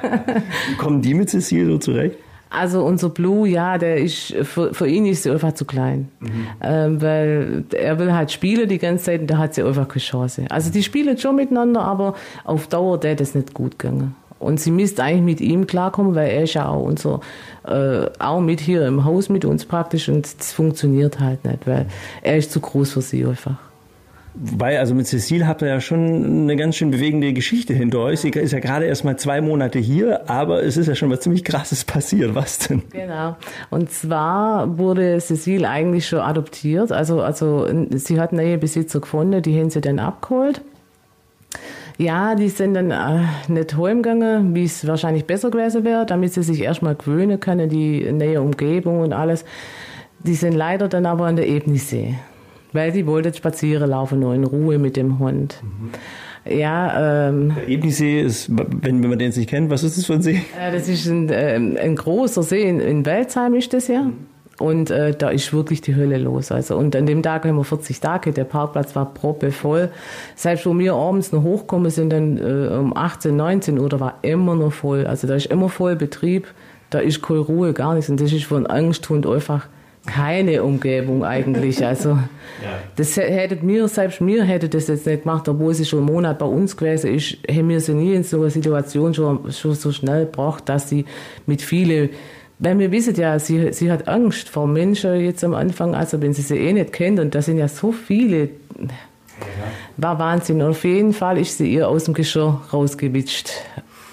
Kommen 0.78 1.00
die 1.00 1.14
mit 1.14 1.30
Cecile 1.30 1.66
so 1.66 1.78
zurecht? 1.78 2.18
Also 2.50 2.84
unser 2.84 3.08
Blue, 3.08 3.48
ja, 3.48 3.76
der 3.76 3.96
ist 3.96 4.34
für, 4.42 4.72
für 4.72 4.86
ihn 4.86 5.04
ist 5.06 5.24
sie 5.24 5.30
einfach 5.30 5.52
zu 5.52 5.64
klein, 5.64 6.08
mhm. 6.20 6.46
ähm, 6.62 7.02
weil 7.02 7.64
er 7.74 7.98
will 7.98 8.12
halt 8.12 8.30
spielen 8.30 8.68
die 8.68 8.78
ganze 8.78 9.06
Zeit 9.06 9.22
und 9.22 9.26
da 9.26 9.38
hat 9.38 9.54
sie 9.54 9.62
einfach 9.62 9.88
keine 9.88 10.02
Chance. 10.02 10.44
Also 10.50 10.70
die 10.70 10.82
spielen 10.82 11.18
schon 11.18 11.36
miteinander, 11.36 11.82
aber 11.82 12.14
auf 12.44 12.68
Dauer 12.68 13.00
der 13.00 13.16
das 13.16 13.34
nicht 13.34 13.52
gut 13.52 13.78
gegangen. 13.78 14.14
Und 14.38 14.60
sie 14.60 14.70
müsste 14.70 15.02
eigentlich 15.02 15.22
mit 15.22 15.40
ihm 15.40 15.66
klarkommen, 15.66 16.14
weil 16.14 16.28
er 16.28 16.42
ist 16.42 16.54
ja 16.54 16.68
auch 16.68 16.82
unser, 16.82 17.20
äh, 17.66 18.06
auch 18.18 18.40
mit 18.40 18.60
hier 18.60 18.86
im 18.86 19.04
Haus 19.04 19.28
mit 19.28 19.44
uns 19.44 19.64
praktisch 19.64 20.08
und 20.08 20.28
das 20.38 20.52
funktioniert 20.52 21.20
halt 21.20 21.44
nicht, 21.44 21.66
weil 21.66 21.86
er 22.22 22.36
ist 22.36 22.52
zu 22.52 22.60
groß 22.60 22.92
für 22.92 23.02
sie 23.02 23.24
einfach. 23.24 23.56
Wobei, 24.38 24.78
also 24.78 24.94
mit 24.94 25.06
Cecile 25.06 25.46
habt 25.46 25.62
ihr 25.62 25.68
ja 25.68 25.80
schon 25.80 26.42
eine 26.42 26.56
ganz 26.56 26.76
schön 26.76 26.90
bewegende 26.90 27.32
Geschichte 27.32 27.72
hinter 27.72 28.00
euch. 28.00 28.20
Sie 28.20 28.28
ist 28.28 28.52
ja 28.52 28.60
gerade 28.60 28.84
erst 28.84 29.02
mal 29.02 29.16
zwei 29.16 29.40
Monate 29.40 29.78
hier, 29.78 30.28
aber 30.28 30.62
es 30.62 30.76
ist 30.76 30.88
ja 30.88 30.94
schon 30.94 31.08
was 31.08 31.20
ziemlich 31.20 31.42
Krasses 31.42 31.84
passiert. 31.84 32.34
Was 32.34 32.58
denn? 32.58 32.82
Genau. 32.90 33.36
Und 33.70 33.90
zwar 33.90 34.76
wurde 34.76 35.18
Cecile 35.20 35.66
eigentlich 35.66 36.06
schon 36.06 36.18
adoptiert. 36.18 36.92
Also, 36.92 37.22
also 37.22 37.66
sie 37.92 38.20
hat 38.20 38.34
neue 38.34 38.58
Besitzer 38.58 39.00
gefunden, 39.00 39.40
die 39.40 39.58
haben 39.58 39.70
sie 39.70 39.80
dann 39.80 39.98
abgeholt. 39.98 40.60
Ja, 41.98 42.34
die 42.34 42.50
sind 42.50 42.74
dann 42.74 42.90
äh, 42.90 43.22
nicht 43.48 43.76
heimgegangen, 43.76 44.54
wie 44.54 44.64
es 44.64 44.86
wahrscheinlich 44.86 45.24
besser 45.24 45.50
gewesen 45.50 45.84
wäre, 45.84 46.04
damit 46.04 46.34
sie 46.34 46.42
sich 46.42 46.60
erstmal 46.60 46.94
gewöhnen 46.94 47.40
können, 47.40 47.70
die 47.70 48.10
neue 48.12 48.42
Umgebung 48.42 49.00
und 49.00 49.12
alles. 49.14 49.44
Die 50.18 50.34
sind 50.34 50.52
leider 50.52 50.88
dann 50.88 51.06
aber 51.06 51.26
an 51.26 51.36
der 51.36 51.48
Ebnisee, 51.48 52.14
weil 52.72 52.92
die 52.92 53.06
wollten 53.06 53.32
spazieren 53.32 53.90
laufen, 53.90 54.20
nur 54.20 54.34
in 54.34 54.44
Ruhe 54.44 54.78
mit 54.78 54.96
dem 54.96 55.18
Hund. 55.18 55.62
Mhm. 55.62 55.90
Ja, 56.58 57.28
ähm, 57.28 57.54
der 57.56 57.68
Ebnisee 57.68 58.20
ist, 58.20 58.48
wenn, 58.50 59.02
wenn 59.02 59.10
man 59.10 59.18
den 59.18 59.30
nicht 59.30 59.48
kennt, 59.48 59.70
was 59.70 59.82
ist 59.82 59.96
das 59.96 60.06
für 60.06 60.14
ein 60.14 60.22
See? 60.22 60.42
Äh, 60.60 60.72
das 60.72 60.88
ist 60.88 61.06
ein, 61.06 61.28
äh, 61.30 61.54
ein 61.54 61.96
großer 61.96 62.42
See 62.42 62.62
in, 62.62 62.78
in 62.78 63.06
Welzheim 63.06 63.54
ist 63.54 63.72
das 63.72 63.88
ja. 63.88 64.02
Mhm. 64.02 64.35
Und 64.58 64.90
äh, 64.90 65.14
da 65.14 65.28
ist 65.28 65.52
wirklich 65.52 65.82
die 65.82 65.94
Hölle 65.94 66.16
los. 66.16 66.50
Also, 66.50 66.76
und 66.76 66.96
an 66.96 67.04
dem 67.04 67.22
Tag 67.22 67.44
haben 67.44 67.56
wir 67.56 67.64
40 67.64 68.00
Tage, 68.00 68.32
der 68.32 68.44
Parkplatz 68.44 68.96
war 68.96 69.12
proppevoll. 69.12 69.90
Selbst 70.34 70.64
wo 70.64 70.76
wir 70.78 70.94
abends 70.94 71.32
noch 71.32 71.42
hochkommen 71.42 71.90
sind, 71.90 72.10
dann 72.10 72.38
äh, 72.38 72.74
um 72.74 72.96
18, 72.96 73.36
19 73.36 73.78
Uhr, 73.78 73.88
da 73.88 74.00
war 74.00 74.18
immer 74.22 74.54
noch 74.54 74.72
voll. 74.72 75.06
Also 75.06 75.26
da 75.26 75.34
ist 75.34 75.46
immer 75.46 75.68
voll 75.68 75.94
Betrieb, 75.96 76.46
da 76.88 77.00
ist 77.00 77.22
keine 77.22 77.40
Ruhe, 77.40 77.74
gar 77.74 77.94
nichts. 77.94 78.08
Und 78.08 78.20
das 78.20 78.32
ist 78.32 78.44
von 78.44 78.66
Angsthund 78.66 79.26
einfach 79.26 79.68
keine 80.06 80.62
Umgebung 80.62 81.24
eigentlich. 81.24 81.84
Also 81.84 82.10
ja. 82.62 82.78
das 82.94 83.16
hättet 83.16 83.62
mir, 83.62 83.88
selbst 83.88 84.22
mir 84.22 84.44
hätte 84.44 84.70
das 84.70 84.88
jetzt 84.88 85.06
nicht 85.06 85.24
gemacht, 85.24 85.48
obwohl 85.48 85.74
sie 85.74 85.84
schon 85.84 86.00
einen 86.00 86.12
Monat 86.14 86.38
bei 86.38 86.46
uns 86.46 86.76
gewesen 86.76 87.14
ist, 87.14 87.36
hätten 87.46 87.68
wir 87.68 87.80
sie 87.80 87.92
nie 87.92 88.14
in 88.14 88.22
so 88.22 88.40
einer 88.40 88.50
Situation 88.50 89.12
schon, 89.12 89.52
schon 89.52 89.74
so 89.74 89.92
schnell 89.92 90.24
gebracht, 90.24 90.68
dass 90.68 90.88
sie 90.88 91.04
mit 91.44 91.60
vielen 91.60 92.10
weil 92.58 92.78
wir 92.78 92.90
wissen 92.90 93.14
ja, 93.16 93.38
sie, 93.38 93.72
sie 93.72 93.92
hat 93.92 94.08
Angst 94.08 94.48
vor 94.48 94.66
Menschen 94.66 95.20
jetzt 95.20 95.44
am 95.44 95.54
Anfang, 95.54 95.94
also 95.94 96.22
wenn 96.22 96.32
sie 96.32 96.42
sie 96.42 96.56
eh 96.56 96.72
nicht 96.72 96.92
kennt 96.92 97.20
und 97.20 97.34
da 97.34 97.42
sind 97.42 97.58
ja 97.58 97.68
so 97.68 97.92
viele, 97.92 98.48
war 99.96 100.18
Wahnsinn. 100.18 100.62
Und 100.62 100.70
auf 100.70 100.84
jeden 100.84 101.12
Fall 101.12 101.38
ist 101.38 101.58
sie 101.58 101.72
ihr 101.72 101.88
aus 101.88 102.04
dem 102.04 102.14
Geschirr 102.14 102.62
rausgewitscht. 102.72 103.50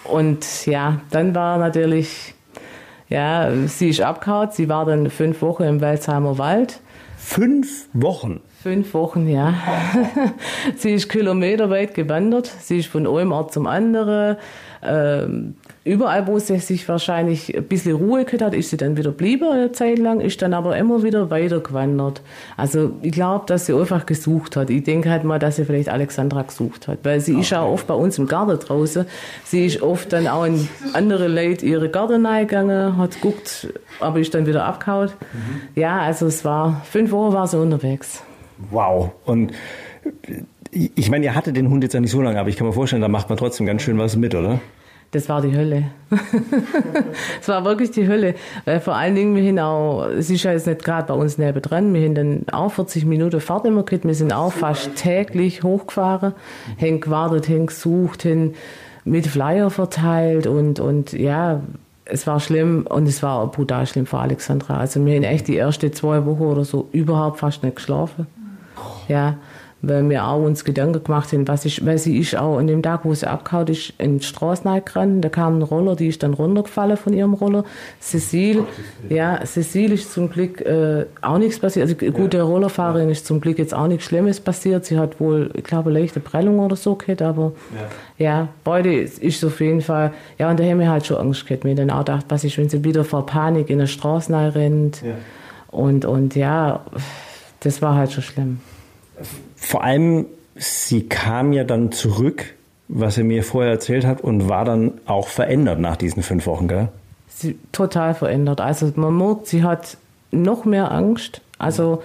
Und 0.04 0.66
ja, 0.66 1.00
dann 1.12 1.34
war 1.34 1.58
natürlich, 1.58 2.34
ja, 3.08 3.50
sie 3.68 3.90
ist 3.90 4.02
abgehauen, 4.02 4.50
sie 4.52 4.68
war 4.68 4.86
dann 4.86 5.10
fünf 5.10 5.42
Wochen 5.42 5.64
im 5.64 5.82
Welsheimer 5.82 6.38
Wald. 6.38 6.82
Fünf 7.18 7.88
Wochen? 7.94 8.42
Fünf 8.62 8.94
Wochen, 8.94 9.28
ja. 9.28 9.54
sie 10.78 10.94
ist 10.94 11.10
kilometerweit 11.10 11.94
gewandert, 11.94 12.52
sie 12.62 12.80
ist 12.80 12.88
von 12.88 13.08
einem 13.08 13.32
Ort 13.32 13.54
zum 13.54 13.68
anderen. 13.68 14.38
Ähm, 14.82 15.56
überall, 15.86 16.28
wo 16.28 16.40
sie 16.40 16.60
sich 16.60 16.88
wahrscheinlich 16.88 17.56
ein 17.56 17.64
bisschen 17.64 17.96
Ruhe 17.96 18.26
gehabt 18.26 18.42
hat, 18.42 18.54
ist 18.54 18.70
sie 18.70 18.78
dann 18.78 18.96
wieder 18.96 19.12
geblieben 19.12 19.52
eine 19.52 19.72
Zeit 19.72 20.00
lang, 20.00 20.22
ist 20.22 20.42
dann 20.42 20.54
aber 20.54 20.78
immer 20.78 21.04
wieder 21.04 21.30
weiter 21.30 21.60
gewandert. 21.60 22.22
Also 22.56 22.94
ich 23.02 23.12
glaube, 23.12 23.46
dass 23.48 23.66
sie 23.66 23.74
einfach 23.74 24.06
gesucht 24.06 24.56
hat. 24.56 24.70
Ich 24.70 24.84
denke 24.84 25.10
halt 25.10 25.24
mal, 25.24 25.40
dass 25.40 25.58
sie 25.58 25.66
vielleicht 25.66 25.90
Alexandra 25.90 26.44
gesucht 26.44 26.88
hat, 26.88 27.00
weil 27.04 27.20
sie 27.20 27.34
okay. 27.34 27.42
ist 27.42 27.50
ja 27.50 27.64
oft 27.64 27.88
bei 27.88 27.94
uns 27.94 28.18
im 28.18 28.28
Garten 28.28 28.58
draußen. 28.60 29.06
Sie 29.44 29.66
ist 29.66 29.82
oft 29.82 30.14
dann 30.14 30.28
auch 30.28 30.46
in 30.46 30.68
andere 30.94 31.28
Leute 31.28 31.66
ihre 31.66 31.90
Garten 31.90 32.24
gegangen, 32.24 32.98
hat 32.98 33.22
geguckt, 33.22 33.68
aber 34.00 34.20
ist 34.20 34.34
dann 34.34 34.46
wieder 34.46 34.66
abgehauen. 34.66 35.10
Mhm. 35.10 35.82
Ja, 35.82 36.00
also 36.00 36.28
es 36.28 36.46
war, 36.46 36.82
fünf 36.86 37.12
Wochen 37.12 37.34
war 37.34 37.48
sie 37.48 37.60
unterwegs. 37.60 38.24
Wow. 38.72 39.12
Und 39.26 39.52
ich 40.72 41.10
meine, 41.10 41.26
ihr 41.26 41.36
hattet 41.36 41.56
den 41.56 41.70
Hund 41.70 41.84
jetzt 41.84 41.94
ja 41.94 42.00
nicht 42.00 42.12
so 42.12 42.22
lange, 42.22 42.40
aber 42.40 42.50
ich 42.50 42.56
kann 42.56 42.68
mir 42.68 42.74
vorstellen, 42.74 43.02
da 43.02 43.08
macht 43.08 43.30
man 43.30 43.38
trotzdem 43.38 43.66
ganz 43.66 43.82
schön 43.82 43.98
was 43.98 44.16
mit, 44.16 44.34
oder? 44.34 44.60
Das 45.14 45.30
war 45.30 45.42
die 45.42 45.56
Hölle. 45.56 45.86
Es 47.40 47.48
war 47.48 47.64
wirklich 47.66 47.92
die 47.92 48.08
Hölle. 48.08 48.34
Weil 48.66 48.80
vor 48.80 48.96
allen 48.96 49.16
Dingen, 49.16 49.36
wir 49.36 49.48
haben 49.48 49.60
auch, 49.60 50.08
es 50.08 50.30
ist 50.30 50.44
ja 50.44 50.52
jetzt 50.52 50.66
nicht 50.66 50.84
gerade 50.84 51.08
bei 51.08 51.14
uns 51.14 51.38
neben 51.38 51.62
dran, 51.62 51.94
wir 51.94 52.02
haben 52.02 52.16
dann 52.16 52.46
auch 52.52 52.72
40 52.72 53.06
Minuten 53.06 53.40
Fahrt 53.40 53.66
immer 53.66 53.84
gehabt. 53.84 54.06
Wir 54.06 54.16
sind 54.16 54.34
auch 54.34 54.52
fast 54.52 54.96
täglich 54.96 55.64
hochgefahren, 55.64 56.34
haben 56.82 57.00
gewartet, 57.00 57.48
haben 57.48 57.68
gesucht, 57.68 58.26
haben 58.26 58.54
mit 59.06 59.28
Flyer 59.28 59.70
verteilt 59.70 60.48
und, 60.48 60.80
und 60.80 61.14
ja, 61.14 61.62
es 62.06 62.26
war 62.26 62.40
schlimm 62.40 62.88
und 62.90 63.08
es 63.08 63.22
war 63.22 63.46
brutal 63.52 63.86
schlimm 63.86 64.08
für 64.08 64.18
Alexandra. 64.18 64.78
Also 64.78 65.06
wir 65.06 65.16
haben 65.16 65.24
echt 65.24 65.48
die 65.48 65.56
erste 65.56 65.92
zwei 65.92 66.26
Wochen 66.26 66.44
oder 66.44 66.66
so 66.66 66.90
überhaupt 66.92 67.40
fast 67.40 67.64
nicht 67.64 67.76
geschlafen. 67.76 68.26
Ja, 69.08 69.38
weil 69.86 70.10
wir 70.10 70.26
auch 70.26 70.42
uns 70.42 70.64
Gedanken 70.64 71.04
gemacht 71.04 71.34
haben, 71.34 71.46
was 71.46 71.66
ich, 71.66 71.86
weil 71.86 71.98
sie 71.98 72.18
ist 72.18 72.38
auch 72.38 72.58
an 72.58 72.68
dem 72.68 72.82
Tag, 72.82 73.02
wo 73.04 73.14
sie 73.14 73.30
abgehauen 73.30 73.68
ist, 73.68 73.94
in 73.98 74.20
die 74.20 74.26
Straße 74.26 74.66
reingerannt. 74.66 75.24
Da 75.24 75.28
kam 75.28 75.60
ein 75.60 75.62
Roller, 75.62 75.98
die 75.98 76.08
ist 76.08 76.24
dann 76.24 76.34
runtergefallen 76.34 76.96
von 76.96 77.12
ihrem 77.12 77.34
Roller. 77.34 77.66
Cecile, 78.00 78.66
ja, 79.10 79.46
Cecile 79.46 79.96
ist 79.96 80.14
zum 80.14 80.30
Glück 80.30 80.62
äh, 80.62 81.06
auch 81.22 81.38
nichts 81.38 81.60
passiert. 81.60 81.84
Also 81.84 82.12
gut, 82.12 82.32
der 82.32 82.44
Rollerfahrerin 82.44 83.10
ist 83.10 83.26
zum 83.26 83.42
Glück 83.42 83.60
jetzt 83.60 83.74
auch 83.74 83.88
nichts 83.88 84.06
Schlimmes 84.06 84.40
passiert. 84.40 84.86
Sie 84.86 84.98
hat 84.98 85.20
wohl, 85.20 85.52
ich 85.54 85.66
glaube, 85.66 85.90
eine 85.90 86.00
leichte 86.00 86.22
Prellung 86.22 86.60
oder 86.60 86.78
so 86.78 86.96
gehabt, 86.96 87.22
aber 87.22 87.52
ja, 88.18 88.26
ja 88.26 88.48
beide 88.64 89.02
ist, 89.02 89.20
ist 89.20 89.44
auf 89.44 89.60
jeden 89.60 89.82
Fall, 89.82 90.14
ja, 90.40 90.50
und 90.50 90.62
da 90.62 90.64
haben 90.64 90.80
wir 90.80 90.90
halt 90.90 91.06
schon 91.06 91.18
Angst 91.18 91.46
gehabt. 91.46 91.66
Wir 91.66 91.72
haben 91.72 91.88
dann 91.88 91.92
auch 91.92 92.06
gedacht, 92.06 92.28
was 92.30 92.46
ist, 92.46 92.58
wenn 92.58 92.70
sie 92.70 92.86
wieder 92.86 93.04
vor 93.04 93.26
Panik 93.26 93.70
in 93.70 93.80
der 93.80 93.88
Straße 93.88 94.34
rennt. 94.56 95.02
Ja. 95.02 95.16
Und, 95.72 96.06
und 96.06 96.36
ja, 96.36 96.86
das 97.60 97.82
war 97.82 97.96
halt 97.96 98.14
schon 98.14 98.24
schlimm 98.24 98.60
vor 99.56 99.84
allem, 99.84 100.26
sie 100.56 101.08
kam 101.08 101.54
ja 101.54 101.64
dann 101.64 101.92
zurück, 101.92 102.54
was 102.88 103.18
er 103.18 103.24
mir 103.24 103.44
vorher 103.44 103.72
erzählt 103.72 104.06
hat, 104.06 104.22
und 104.22 104.50
war 104.50 104.66
dann 104.66 104.94
auch 105.06 105.28
verändert 105.28 105.80
nach 105.80 105.96
diesen 105.96 106.24
fünf 106.24 106.46
Wochen, 106.46 106.68
gell? 106.68 106.90
Sie 107.28 107.58
total 107.72 108.14
verändert. 108.14 108.62
Also 108.62 108.92
man 108.96 109.18
merkt, 109.18 109.48
sie 109.48 109.64
hat 109.64 109.98
noch 110.32 110.66
mehr 110.66 110.92
Angst. 110.92 111.42
Also 111.58 112.02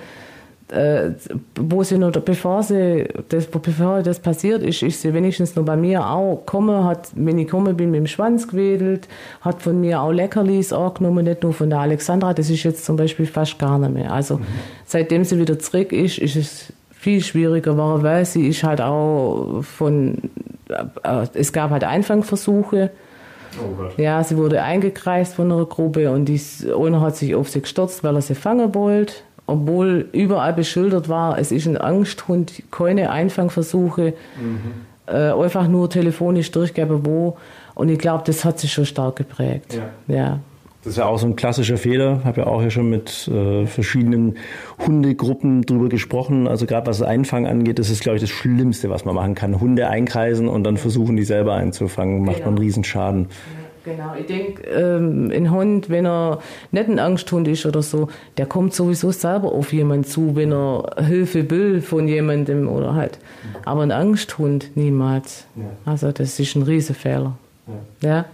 äh, 0.70 1.12
wo 1.58 1.82
sie 1.82 1.98
noch, 1.98 2.12
bevor 2.12 2.62
sie 2.62 3.06
das, 3.28 3.46
bevor 3.46 4.02
das 4.02 4.20
passiert 4.20 4.62
ist, 4.62 4.82
ist 4.82 5.00
sie 5.00 5.14
wenigstens 5.14 5.56
noch 5.56 5.64
bei 5.64 5.76
mir 5.76 6.06
auch 6.06 6.36
gekommen, 6.44 6.84
hat, 6.84 7.08
wenn 7.14 7.38
ich 7.38 7.46
gekommen 7.46 7.76
bin, 7.76 7.90
mit 7.90 8.00
dem 8.00 8.06
Schwanz 8.06 8.48
gewedelt, 8.48 9.08
hat 9.40 9.62
von 9.62 9.80
mir 9.80 10.02
auch 10.02 10.12
Leckerlis 10.12 10.72
angenommen, 10.72 11.24
nicht 11.24 11.42
nur 11.42 11.54
von 11.54 11.70
der 11.70 11.80
Alexandra, 11.80 12.34
das 12.34 12.50
ist 12.50 12.64
jetzt 12.64 12.84
zum 12.84 12.96
Beispiel 12.96 13.26
fast 13.26 13.58
gar 13.58 13.78
nicht 13.78 13.94
mehr. 13.94 14.12
Also 14.12 14.36
mhm. 14.36 14.46
seitdem 14.84 15.24
sie 15.24 15.38
wieder 15.38 15.58
zurück 15.58 15.92
ist, 15.92 16.18
ist 16.18 16.36
es 16.36 16.72
viel 16.98 17.22
schwieriger 17.22 17.76
war, 17.78 18.02
weil 18.02 18.24
sie 18.24 18.48
ist 18.48 18.64
halt 18.64 18.80
auch 18.80 19.62
von, 19.62 20.18
äh, 20.68 21.26
es 21.34 21.52
gab 21.52 21.70
halt 21.70 21.84
Einfangversuche. 21.84 22.90
Oh 23.60 23.84
ja, 23.96 24.22
sie 24.24 24.36
wurde 24.36 24.62
eingekreist 24.62 25.34
von 25.34 25.50
einer 25.50 25.64
Gruppe 25.64 26.10
und 26.10 26.26
die 26.26 26.40
einer 26.76 27.00
hat 27.00 27.16
sich 27.16 27.34
auf 27.34 27.48
sie 27.48 27.62
gestürzt, 27.62 28.02
weil 28.02 28.16
er 28.16 28.22
sie 28.22 28.34
fangen 28.34 28.74
wollte. 28.74 29.14
Obwohl 29.46 30.08
überall 30.12 30.52
beschildert 30.52 31.08
war, 31.08 31.38
es 31.38 31.52
ist 31.52 31.66
ein 31.66 31.78
Angsthund, 31.78 32.62
keine 32.70 33.10
Einfangversuche, 33.10 34.12
mhm. 34.38 34.60
äh, 35.06 35.30
einfach 35.32 35.68
nur 35.68 35.88
telefonisch 35.88 36.50
durchgeben, 36.50 37.06
wo. 37.06 37.38
Und 37.74 37.88
ich 37.88 37.98
glaube, 37.98 38.24
das 38.26 38.44
hat 38.44 38.58
sich 38.58 38.72
schon 38.72 38.84
stark 38.84 39.16
geprägt. 39.16 39.78
Ja. 40.08 40.14
ja. 40.14 40.38
Das 40.88 40.94
ist 40.94 41.00
ja 41.00 41.04
auch 41.04 41.18
so 41.18 41.26
ein 41.26 41.36
klassischer 41.36 41.76
Fehler. 41.76 42.16
Ich 42.20 42.24
habe 42.24 42.40
ja 42.40 42.46
auch 42.46 42.62
hier 42.62 42.70
schon 42.70 42.88
mit 42.88 43.28
äh, 43.28 43.66
verschiedenen 43.66 44.38
Hundegruppen 44.86 45.60
drüber 45.60 45.90
gesprochen. 45.90 46.48
Also 46.48 46.64
gerade 46.64 46.86
was 46.86 47.00
das 47.00 47.06
Einfangen 47.06 47.44
angeht, 47.46 47.78
das 47.78 47.90
ist, 47.90 48.00
glaube 48.00 48.16
ich, 48.16 48.22
das 48.22 48.30
Schlimmste, 48.30 48.88
was 48.88 49.04
man 49.04 49.14
machen 49.14 49.34
kann. 49.34 49.60
Hunde 49.60 49.88
einkreisen 49.88 50.48
und 50.48 50.64
dann 50.64 50.78
versuchen, 50.78 51.18
die 51.18 51.24
selber 51.24 51.52
einzufangen. 51.52 52.24
Macht 52.24 52.36
genau. 52.36 52.46
man 52.46 52.54
einen 52.54 52.64
Riesenschaden. 52.64 53.26
Genau, 53.84 54.14
ich 54.18 54.24
denke, 54.24 54.62
ähm, 54.62 55.30
ein 55.30 55.50
Hund, 55.50 55.90
wenn 55.90 56.06
er 56.06 56.38
nicht 56.70 56.88
ein 56.88 56.98
Angsthund 56.98 57.48
ist 57.48 57.66
oder 57.66 57.82
so, 57.82 58.08
der 58.38 58.46
kommt 58.46 58.72
sowieso 58.72 59.10
selber 59.10 59.52
auf 59.52 59.74
jemanden 59.74 60.04
zu, 60.04 60.36
wenn 60.36 60.54
er 60.54 61.04
Hilfe 61.06 61.50
will 61.50 61.82
von 61.82 62.08
jemandem 62.08 62.66
oder 62.66 62.94
halt. 62.94 63.18
Aber 63.66 63.82
ein 63.82 63.92
Angsthund 63.92 64.70
niemals. 64.74 65.44
Ja. 65.54 65.64
Also 65.84 66.12
das 66.12 66.40
ist 66.40 66.56
ein 66.56 66.62
Riesenfehler. 66.62 67.36
Ja. 68.00 68.08
ja? 68.08 68.24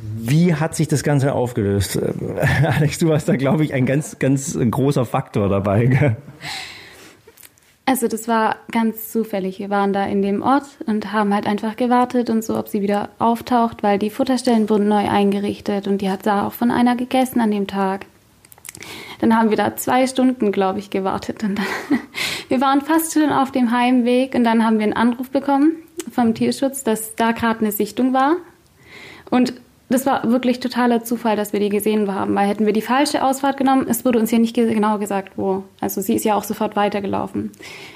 Wie 0.00 0.54
hat 0.54 0.76
sich 0.76 0.88
das 0.88 1.02
Ganze 1.02 1.32
aufgelöst? 1.32 1.98
Alex, 2.62 2.98
du 2.98 3.08
warst 3.08 3.28
da, 3.28 3.36
glaube 3.36 3.64
ich, 3.64 3.74
ein 3.74 3.86
ganz, 3.86 4.18
ganz 4.18 4.56
großer 4.58 5.04
Faktor 5.04 5.48
dabei. 5.48 6.16
Also 7.84 8.06
das 8.06 8.28
war 8.28 8.56
ganz 8.70 9.10
zufällig. 9.10 9.58
Wir 9.58 9.70
waren 9.70 9.92
da 9.92 10.04
in 10.04 10.20
dem 10.20 10.42
Ort 10.42 10.66
und 10.86 11.12
haben 11.12 11.34
halt 11.34 11.46
einfach 11.46 11.74
gewartet 11.74 12.28
und 12.28 12.44
so, 12.44 12.58
ob 12.58 12.68
sie 12.68 12.82
wieder 12.82 13.08
auftaucht, 13.18 13.82
weil 13.82 13.98
die 13.98 14.10
Futterstellen 14.10 14.68
wurden 14.68 14.88
neu 14.88 15.08
eingerichtet 15.08 15.88
und 15.88 16.02
die 16.02 16.10
hat 16.10 16.26
da 16.26 16.46
auch 16.46 16.52
von 16.52 16.70
einer 16.70 16.96
gegessen 16.96 17.40
an 17.40 17.50
dem 17.50 17.66
Tag. 17.66 18.04
Dann 19.20 19.36
haben 19.36 19.50
wir 19.50 19.56
da 19.56 19.74
zwei 19.76 20.06
Stunden, 20.06 20.52
glaube 20.52 20.78
ich, 20.78 20.90
gewartet. 20.90 21.42
Und 21.42 21.58
dann, 21.58 21.66
wir 22.48 22.60
waren 22.60 22.82
fast 22.82 23.14
schon 23.14 23.30
auf 23.30 23.50
dem 23.50 23.72
Heimweg 23.72 24.34
und 24.34 24.44
dann 24.44 24.64
haben 24.64 24.78
wir 24.78 24.84
einen 24.84 24.92
Anruf 24.92 25.30
bekommen 25.30 25.72
vom 26.12 26.34
Tierschutz, 26.34 26.84
dass 26.84 27.16
da 27.16 27.32
gerade 27.32 27.60
eine 27.60 27.72
Sichtung 27.72 28.12
war. 28.12 28.36
Und 29.30 29.54
das 29.90 30.04
war 30.04 30.30
wirklich 30.30 30.60
totaler 30.60 31.02
Zufall, 31.02 31.36
dass 31.36 31.52
wir 31.52 31.60
die 31.60 31.70
gesehen 31.70 32.12
haben, 32.12 32.34
weil 32.34 32.46
hätten 32.46 32.66
wir 32.66 32.72
die 32.72 32.82
falsche 32.82 33.24
Ausfahrt 33.24 33.56
genommen, 33.56 33.86
es 33.88 34.04
wurde 34.04 34.18
uns 34.18 34.30
ja 34.30 34.38
nicht 34.38 34.54
genau 34.54 34.98
gesagt, 34.98 35.32
wo. 35.36 35.64
Also 35.80 36.00
sie 36.00 36.14
ist 36.14 36.24
ja 36.24 36.34
auch 36.34 36.44
sofort 36.44 36.76
weitergelaufen. 36.76 37.52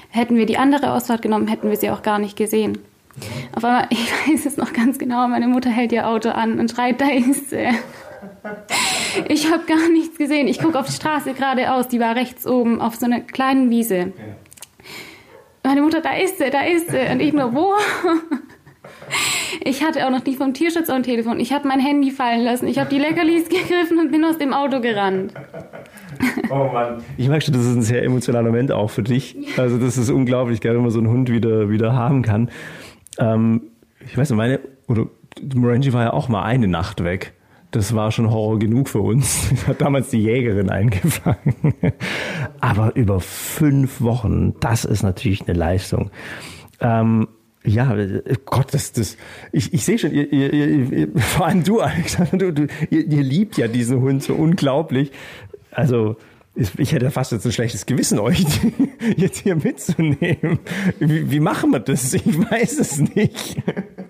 Hätten 0.09 0.35
wir 0.35 0.45
die 0.45 0.57
andere 0.57 0.93
Ausfahrt 0.93 1.21
genommen, 1.21 1.47
hätten 1.47 1.69
wir 1.69 1.77
sie 1.77 1.91
auch 1.91 2.01
gar 2.01 2.19
nicht 2.19 2.35
gesehen. 2.35 2.79
Auf 3.55 3.63
einmal, 3.63 3.85
ich 3.89 4.11
weiß 4.27 4.45
es 4.45 4.57
noch 4.57 4.73
ganz 4.73 4.97
genau, 4.97 5.27
meine 5.27 5.47
Mutter 5.47 5.69
hält 5.69 5.91
ihr 5.91 6.07
Auto 6.07 6.29
an 6.29 6.59
und 6.59 6.71
schreit, 6.71 6.99
da 6.99 7.09
ist 7.09 7.51
sie. 7.51 7.67
Ich 9.27 9.51
habe 9.51 9.63
gar 9.65 9.89
nichts 9.89 10.17
gesehen. 10.17 10.47
Ich 10.47 10.59
gucke 10.59 10.79
auf 10.79 10.87
die 10.87 10.93
Straße 10.93 11.33
geradeaus, 11.33 11.87
die 11.87 11.99
war 11.99 12.15
rechts 12.15 12.47
oben 12.47 12.81
auf 12.81 12.95
so 12.95 13.05
einer 13.05 13.19
kleinen 13.19 13.69
Wiese. 13.69 14.11
Meine 15.63 15.81
Mutter, 15.81 16.01
da 16.01 16.13
ist 16.15 16.39
sie, 16.39 16.49
da 16.49 16.61
ist 16.61 16.89
sie. 16.89 17.11
Und 17.11 17.19
ich 17.19 17.31
nur, 17.31 17.53
wo? 17.53 17.73
Ich 19.65 19.81
hatte 19.81 20.05
auch 20.05 20.11
noch 20.11 20.25
nie 20.25 20.35
vom 20.35 20.53
Tierschutz 20.53 20.89
am 20.89 21.03
Telefon. 21.03 21.39
Ich 21.39 21.53
habe 21.53 21.67
mein 21.67 21.79
Handy 21.79 22.11
fallen 22.11 22.43
lassen. 22.43 22.67
Ich 22.67 22.79
habe 22.79 22.89
die 22.89 22.99
Leckerlis 22.99 23.47
gegriffen 23.49 23.97
und 23.97 24.11
bin 24.11 24.25
aus 24.25 24.37
dem 24.37 24.53
Auto 24.53 24.81
gerannt. 24.81 25.33
Oh 26.49 26.69
Mann. 26.71 27.01
Ich 27.17 27.29
merke 27.29 27.45
schon, 27.45 27.53
das 27.53 27.65
ist 27.65 27.75
ein 27.75 27.81
sehr 27.81 28.03
emotionaler 28.03 28.47
Moment 28.49 28.71
auch 28.73 28.89
für 28.89 29.03
dich. 29.03 29.37
Also 29.57 29.77
das 29.77 29.97
ist 29.97 30.09
unglaublich, 30.09 30.59
gell, 30.59 30.75
wenn 30.75 30.81
man 30.81 30.91
so 30.91 30.99
einen 30.99 31.09
Hund 31.09 31.29
wieder, 31.29 31.69
wieder 31.69 31.93
haben 31.93 32.23
kann. 32.23 32.49
Ähm, 33.17 33.61
ich 34.05 34.17
weiß 34.17 34.29
nicht, 34.29 34.37
meine, 34.37 34.59
oder 34.87 35.07
Morangi 35.55 35.93
war 35.93 36.03
ja 36.03 36.13
auch 36.13 36.27
mal 36.27 36.43
eine 36.43 36.67
Nacht 36.67 37.03
weg. 37.03 37.33
Das 37.71 37.95
war 37.95 38.11
schon 38.11 38.29
Horror 38.29 38.59
genug 38.59 38.89
für 38.89 38.99
uns. 38.99 39.49
Hat 39.67 39.81
damals 39.81 40.09
die 40.09 40.21
Jägerin 40.21 40.69
eingefangen. 40.69 41.73
Aber 42.59 42.95
über 42.95 43.21
fünf 43.21 44.01
Wochen, 44.01 44.55
das 44.59 44.83
ist 44.83 45.03
natürlich 45.03 45.47
eine 45.47 45.57
Leistung. 45.57 46.11
Ähm, 46.81 47.29
ja, 47.65 47.95
äh, 47.95 48.21
Gott, 48.45 48.73
das, 48.73 48.91
das, 48.91 49.17
ich, 49.51 49.73
ich 49.73 49.85
sehe 49.85 49.97
schon, 49.97 50.11
ihr, 50.11 50.31
ihr, 50.31 50.53
ihr, 50.53 51.07
vor 51.17 51.47
allem 51.47 51.63
du, 51.63 51.79
Alexander, 51.79 52.37
du, 52.37 52.53
du, 52.53 52.67
ihr, 52.89 53.07
ihr 53.07 53.23
liebt 53.23 53.57
ja 53.57 53.67
diesen 53.67 54.01
Hund 54.01 54.23
so 54.23 54.33
unglaublich. 54.33 55.11
Also, 55.71 56.17
ich 56.55 56.91
hätte 56.91 57.09
fast 57.09 57.31
jetzt 57.31 57.45
ein 57.45 57.51
schlechtes 57.51 57.85
Gewissen, 57.85 58.19
euch 58.19 58.45
jetzt 59.17 59.39
hier 59.39 59.55
mitzunehmen. 59.55 60.59
Wie, 60.99 61.31
wie 61.31 61.39
machen 61.39 61.71
wir 61.71 61.79
das? 61.79 62.13
Ich 62.13 62.25
weiß 62.25 62.79
es 62.79 62.99
nicht. 62.99 63.57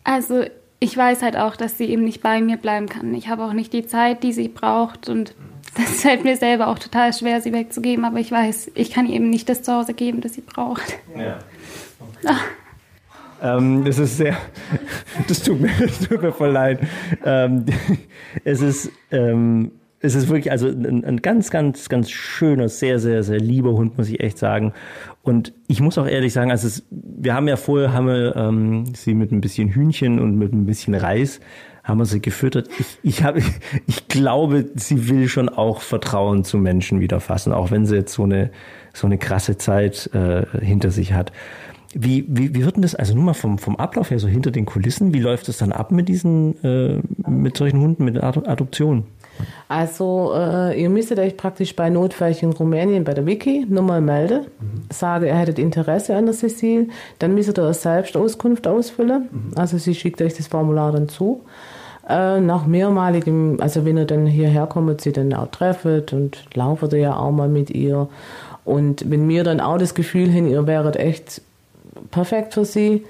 Also, 0.04 0.44
ich 0.80 0.98
weiß 0.98 1.22
halt 1.22 1.38
auch, 1.38 1.56
dass 1.56 1.78
sie 1.78 1.86
eben 1.86 2.04
nicht 2.04 2.22
bei 2.22 2.42
mir 2.42 2.58
bleiben 2.58 2.90
kann. 2.90 3.14
Ich 3.14 3.30
habe 3.30 3.44
auch 3.44 3.54
nicht 3.54 3.72
die 3.72 3.86
Zeit, 3.86 4.24
die 4.24 4.34
sie 4.34 4.50
braucht 4.50 5.08
und 5.08 5.36
das 5.76 5.86
fällt 6.02 6.24
mir 6.24 6.36
selber 6.36 6.68
auch 6.68 6.80
total 6.80 7.14
schwer, 7.14 7.40
sie 7.40 7.54
wegzugeben. 7.54 8.04
Aber 8.04 8.20
ich 8.20 8.32
weiß, 8.32 8.72
ich 8.74 8.92
kann 8.92 9.08
ihr 9.08 9.16
eben 9.16 9.30
nicht 9.30 9.48
das 9.48 9.62
Zuhause 9.64 9.94
geben, 9.94 10.22
das 10.22 10.34
sie 10.34 10.42
braucht. 10.42 10.98
Ja. 11.16 11.40
Okay. 12.00 12.36
Ähm, 13.44 13.84
das 13.84 14.00
ist 14.00 14.18
sehr, 14.18 14.38
das 15.28 15.44
tut 15.44 15.60
mir, 15.60 15.70
das 15.80 16.00
tut 16.00 16.22
mir 16.22 16.32
voll 16.32 16.52
leid. 16.52 16.80
Ähm, 17.26 17.66
es 18.44 18.62
ist, 18.62 18.90
ähm, 19.12 19.72
es 20.00 20.16
ist 20.16 20.30
wirklich 20.30 20.52
also 20.52 20.68
ein, 20.68 21.04
ein, 21.04 21.22
ganz, 21.22 21.52
ganz, 21.52 21.90
ganz 21.90 22.10
schöner, 22.10 22.70
sehr, 22.70 23.00
sehr, 23.00 23.24
sehr 23.24 23.40
lieber 23.40 23.74
Hund, 23.74 23.98
muss 23.98 24.10
ich 24.10 24.22
echt 24.22 24.38
sagen. 24.38 24.74
Und 25.22 25.54
ich 25.68 25.82
muss 25.82 25.98
auch 25.98 26.08
ehrlich 26.08 26.34
sagen, 26.34 26.52
also 26.52 26.68
es, 26.68 26.84
wir 26.90 27.34
haben 27.34 27.48
ja 27.48 27.58
vorher 27.58 27.94
haben 27.94 28.08
wir 28.08 28.36
ähm, 28.36 28.86
sie 28.96 29.14
mit 29.14 29.32
ein 29.32 29.42
bisschen 29.42 29.70
Hühnchen 29.70 30.20
und 30.20 30.38
mit 30.38 30.54
ein 30.54 30.66
bisschen 30.66 30.96
Reis 30.96 31.40
haben 31.84 31.98
wir 31.98 32.06
sie 32.06 32.22
gefüttert. 32.22 32.70
Ich, 32.80 32.98
ich 33.04 33.24
habe, 33.24 33.42
ich 33.88 34.08
glaube, 34.08 34.70
sie 34.76 35.10
will 35.10 35.28
schon 35.28 35.50
auch 35.50 35.82
Vertrauen 35.82 36.46
zu 36.46 36.58
Menschen 36.58 37.02
wieder 37.02 37.20
fassen, 37.20 37.52
auch 37.52 37.72
wenn 37.72 37.86
sie 37.86 37.96
jetzt 37.96 38.14
so 38.14 38.24
eine 38.24 38.52
so 38.94 39.08
eine 39.08 39.18
krasse 39.18 39.58
Zeit 39.58 40.10
äh, 40.14 40.46
hinter 40.62 40.92
sich 40.92 41.14
hat. 41.14 41.32
Wie, 41.94 42.26
wie, 42.28 42.56
wie 42.56 42.66
wird 42.66 42.76
denn 42.76 42.82
das, 42.82 42.96
also 42.96 43.14
nur 43.14 43.24
mal 43.24 43.34
vom, 43.34 43.58
vom 43.58 43.76
Ablauf 43.76 44.10
her, 44.10 44.20
so 44.20 44.28
hinter 44.28 44.52
den 44.52 44.66
Kulissen, 44.66 45.14
wie 45.14 45.20
läuft 45.20 45.48
es 45.50 45.58
dann 45.58 45.72
ab 45.72 45.92
mit 45.92 46.10
diesen, 46.10 46.64
äh, 46.64 47.02
mit 47.30 47.58
solchen 47.58 47.80
Hunden, 47.80 48.06
mit 48.06 48.22
Adoption? 48.22 49.06
Also 49.68 50.32
äh, 50.36 50.80
ihr 50.80 50.90
müsstet 50.90 51.20
euch 51.20 51.38
praktisch 51.38 51.76
bei 51.76 51.90
Notfällen 51.90 52.38
in 52.40 52.54
Rumänien 52.54 53.04
bei 53.04 53.14
der 53.14 53.26
Wiki 53.26 53.66
nochmal 53.68 54.02
melden, 54.02 54.42
mhm. 54.60 54.84
sage, 54.92 55.28
ihr 55.28 55.36
hättet 55.36 55.60
Interesse 55.60 56.16
an 56.16 56.26
der 56.26 56.36
Cecil, 56.36 56.90
dann 57.20 57.34
müsstet 57.34 57.58
ihr 57.58 57.74
selbst 57.74 58.16
Auskunft 58.16 58.68
ausfüllen. 58.68 59.30
Mhm. 59.32 59.52
Also 59.58 59.78
sie 59.78 59.96
schickt 59.96 60.22
euch 60.22 60.36
das 60.36 60.48
Formular 60.48 60.92
dann 60.92 61.10
zu. 61.10 61.42
Äh, 62.08 62.42
nach 62.42 62.68
mehrmaligem, 62.68 63.58
also 63.62 63.86
wenn 63.86 63.98
ihr 63.98 64.06
dann 64.06 64.26
hierher 64.26 64.68
kommt, 64.68 65.02
sie 65.02 65.14
dann 65.14 65.34
auch 65.34 65.48
treffet 65.48 66.14
und 66.14 66.46
lauft 66.54 66.92
ihr 66.94 67.00
ja 67.00 67.16
auch 67.16 67.32
mal 67.32 67.48
mit 67.48 67.70
ihr. 67.70 68.10
Und 68.66 69.10
wenn 69.10 69.26
mir 69.26 69.44
dann 69.44 69.62
auch 69.62 69.78
das 69.78 69.96
Gefühl 69.96 70.30
hin, 70.30 70.48
ihr 70.48 70.68
wäret 70.68 70.98
echt 70.98 71.42
perfekt 72.12 72.54
für 72.54 72.66
sie, 72.66 73.04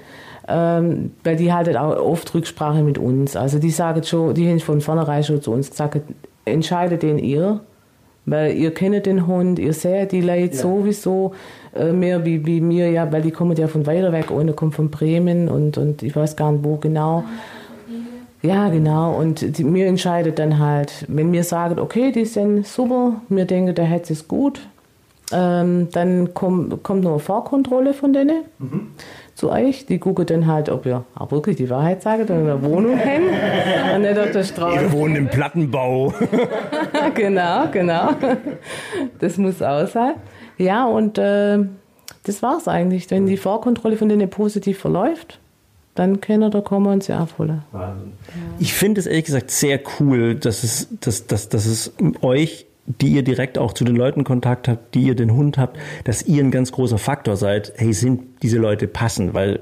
ähm, 0.48 1.12
weil 1.22 1.36
die 1.36 1.52
haltet 1.52 1.76
auch 1.76 1.96
oft 1.96 2.34
Rücksprache 2.34 2.82
mit 2.82 2.98
uns. 2.98 3.36
Also 3.36 3.58
die 3.58 3.70
sagen 3.70 4.02
schon, 4.02 4.34
die 4.34 4.48
haben 4.48 4.60
von 4.60 4.80
vornherein 4.80 5.24
schon 5.24 5.40
zu 5.40 5.52
uns 5.52 5.70
gesagt, 5.70 6.00
entscheidet 6.44 7.02
den 7.02 7.18
ihr, 7.18 7.60
weil 8.26 8.54
ihr 8.54 8.72
kennt 8.72 9.06
den 9.06 9.26
Hund, 9.26 9.58
ihr 9.58 9.72
seht 9.72 10.12
die 10.12 10.20
Leute 10.20 10.54
ja. 10.54 10.62
sowieso 10.62 11.32
äh, 11.74 11.92
mehr 11.92 12.24
wie, 12.24 12.44
wie 12.46 12.60
mir, 12.60 12.90
ja, 12.90 13.10
weil 13.12 13.22
die 13.22 13.30
kommen 13.30 13.56
ja 13.56 13.68
von 13.68 13.86
weiter 13.86 14.12
weg, 14.12 14.30
ohne 14.30 14.52
kommt 14.52 14.74
von 14.74 14.90
Bremen 14.90 15.48
und, 15.48 15.78
und 15.78 16.02
ich 16.02 16.14
weiß 16.14 16.36
gar 16.36 16.52
nicht 16.52 16.64
wo 16.64 16.76
genau. 16.76 17.24
Ja, 18.42 18.68
genau. 18.68 19.14
Und 19.14 19.56
die, 19.56 19.64
mir 19.64 19.86
entscheidet 19.86 20.38
dann 20.38 20.58
halt, 20.58 21.06
wenn 21.08 21.30
mir 21.30 21.44
sagt, 21.44 21.80
okay, 21.80 22.12
die 22.12 22.26
sind 22.26 22.66
super, 22.66 23.22
mir 23.30 23.46
denke, 23.46 23.72
der 23.72 23.88
hat 23.88 24.10
es 24.10 24.28
gut, 24.28 24.60
ähm, 25.32 25.88
dann 25.90 26.34
komm, 26.34 26.82
kommt 26.82 27.02
noch 27.02 27.12
eine 27.12 27.18
Vorkontrolle 27.18 27.94
von 27.94 28.12
denen. 28.12 28.44
Mhm 28.58 28.90
zu 29.34 29.50
euch. 29.50 29.86
Die 29.86 29.98
gucken 29.98 30.26
dann 30.26 30.46
halt, 30.46 30.68
ob 30.68 30.86
ihr 30.86 31.04
auch 31.14 31.30
wirklich 31.30 31.56
die 31.56 31.68
Wahrheit 31.70 32.02
sagt 32.02 32.30
und 32.30 32.38
in 32.38 32.46
der 32.46 32.62
Wohnung 32.62 32.96
hängen 32.96 33.30
und 33.94 34.02
nicht 34.02 34.18
auf 34.18 34.30
der 34.30 34.44
Straße. 34.44 34.80
Wir 34.80 34.92
wohnen 34.92 35.16
im 35.16 35.28
Plattenbau. 35.28 36.14
genau, 37.14 37.66
genau. 37.70 38.10
Das 39.18 39.36
muss 39.36 39.60
auch 39.60 39.86
sein. 39.88 40.14
Ja, 40.56 40.86
und 40.86 41.18
äh, 41.18 41.58
das 42.24 42.42
war's 42.42 42.68
eigentlich. 42.68 43.10
Wenn 43.10 43.26
die 43.26 43.36
Vorkontrolle 43.36 43.96
von 43.96 44.08
denen 44.08 44.30
positiv 44.30 44.78
verläuft, 44.78 45.40
dann 45.94 46.20
können 46.20 46.50
da 46.50 46.60
kommen 46.60 46.86
und 46.86 47.04
sie 47.04 47.12
abholen. 47.12 47.62
Ich 48.58 48.72
finde 48.72 49.00
es 49.00 49.06
ehrlich 49.06 49.26
gesagt 49.26 49.50
sehr 49.50 49.80
cool, 50.00 50.34
dass 50.34 50.64
es, 50.64 50.88
dass, 51.00 51.26
dass, 51.26 51.48
dass 51.48 51.66
es 51.66 51.92
euch 52.20 52.66
die 52.86 53.08
ihr 53.08 53.22
direkt 53.22 53.58
auch 53.58 53.72
zu 53.72 53.84
den 53.84 53.96
Leuten 53.96 54.24
Kontakt 54.24 54.68
habt, 54.68 54.94
die 54.94 55.02
ihr 55.04 55.14
den 55.14 55.32
Hund 55.32 55.58
habt, 55.58 55.78
dass 56.04 56.22
ihr 56.22 56.42
ein 56.42 56.50
ganz 56.50 56.72
großer 56.72 56.98
Faktor 56.98 57.36
seid. 57.36 57.72
Hey, 57.76 57.92
sind 57.92 58.42
diese 58.42 58.58
Leute 58.58 58.86
passend? 58.86 59.34
Weil 59.34 59.60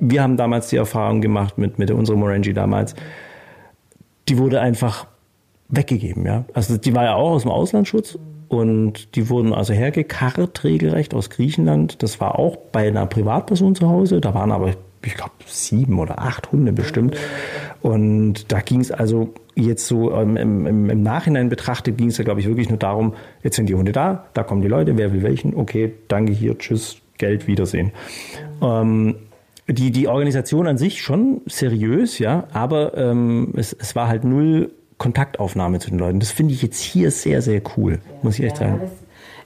wir 0.00 0.22
haben 0.22 0.36
damals 0.36 0.68
die 0.68 0.76
Erfahrung 0.76 1.20
gemacht 1.20 1.58
mit, 1.58 1.78
mit 1.78 1.90
unserer 1.90 2.16
Morangi 2.16 2.52
damals. 2.52 2.94
Die 4.28 4.38
wurde 4.38 4.60
einfach 4.60 5.06
weggegeben, 5.68 6.24
ja. 6.24 6.44
Also 6.54 6.76
die 6.76 6.94
war 6.94 7.04
ja 7.04 7.14
auch 7.14 7.32
aus 7.32 7.42
dem 7.42 7.50
Auslandsschutz 7.50 8.18
und 8.48 9.16
die 9.16 9.28
wurden 9.28 9.52
also 9.52 9.72
hergekarrt 9.72 10.64
regelrecht 10.64 11.14
aus 11.14 11.30
Griechenland. 11.30 12.02
Das 12.02 12.20
war 12.20 12.38
auch 12.38 12.56
bei 12.56 12.86
einer 12.86 13.06
Privatperson 13.06 13.74
zu 13.74 13.88
Hause. 13.88 14.20
Da 14.20 14.34
waren 14.34 14.52
aber, 14.52 14.74
ich 15.04 15.14
glaube, 15.14 15.32
sieben 15.46 15.98
oder 15.98 16.18
acht 16.18 16.52
Hunde 16.52 16.72
bestimmt. 16.72 17.16
Und 17.80 18.52
da 18.52 18.60
ging 18.60 18.80
es 18.80 18.90
also 18.90 19.34
jetzt 19.54 19.86
so 19.86 20.12
ähm, 20.14 20.36
im, 20.36 20.88
im, 20.88 21.02
Nachhinein 21.02 21.48
betrachtet, 21.48 21.98
ging 21.98 22.08
es 22.08 22.18
ja, 22.18 22.24
glaube 22.24 22.40
ich, 22.40 22.46
wirklich 22.46 22.68
nur 22.68 22.78
darum, 22.78 23.14
jetzt 23.42 23.56
sind 23.56 23.68
die 23.68 23.74
Hunde 23.74 23.92
da, 23.92 24.26
da 24.34 24.44
kommen 24.44 24.62
die 24.62 24.68
Leute, 24.68 24.96
wer 24.96 25.12
will 25.12 25.22
welchen, 25.22 25.54
okay, 25.54 25.92
danke 26.08 26.32
hier, 26.32 26.56
tschüss, 26.56 26.98
Geld, 27.18 27.46
Wiedersehen. 27.46 27.92
Ähm, 28.62 29.16
die, 29.68 29.90
die 29.90 30.08
Organisation 30.08 30.66
an 30.66 30.78
sich 30.78 31.02
schon 31.02 31.40
seriös, 31.46 32.18
ja, 32.18 32.46
aber 32.52 32.96
ähm, 32.96 33.52
es, 33.56 33.72
es 33.72 33.94
war 33.94 34.08
halt 34.08 34.24
null 34.24 34.72
Kontaktaufnahme 34.98 35.80
zu 35.80 35.90
den 35.90 35.98
Leuten. 35.98 36.20
Das 36.20 36.30
finde 36.30 36.54
ich 36.54 36.62
jetzt 36.62 36.80
hier 36.80 37.10
sehr, 37.10 37.42
sehr 37.42 37.60
cool, 37.76 37.98
muss 38.22 38.38
ich 38.38 38.44
echt 38.44 38.58
sagen 38.58 38.80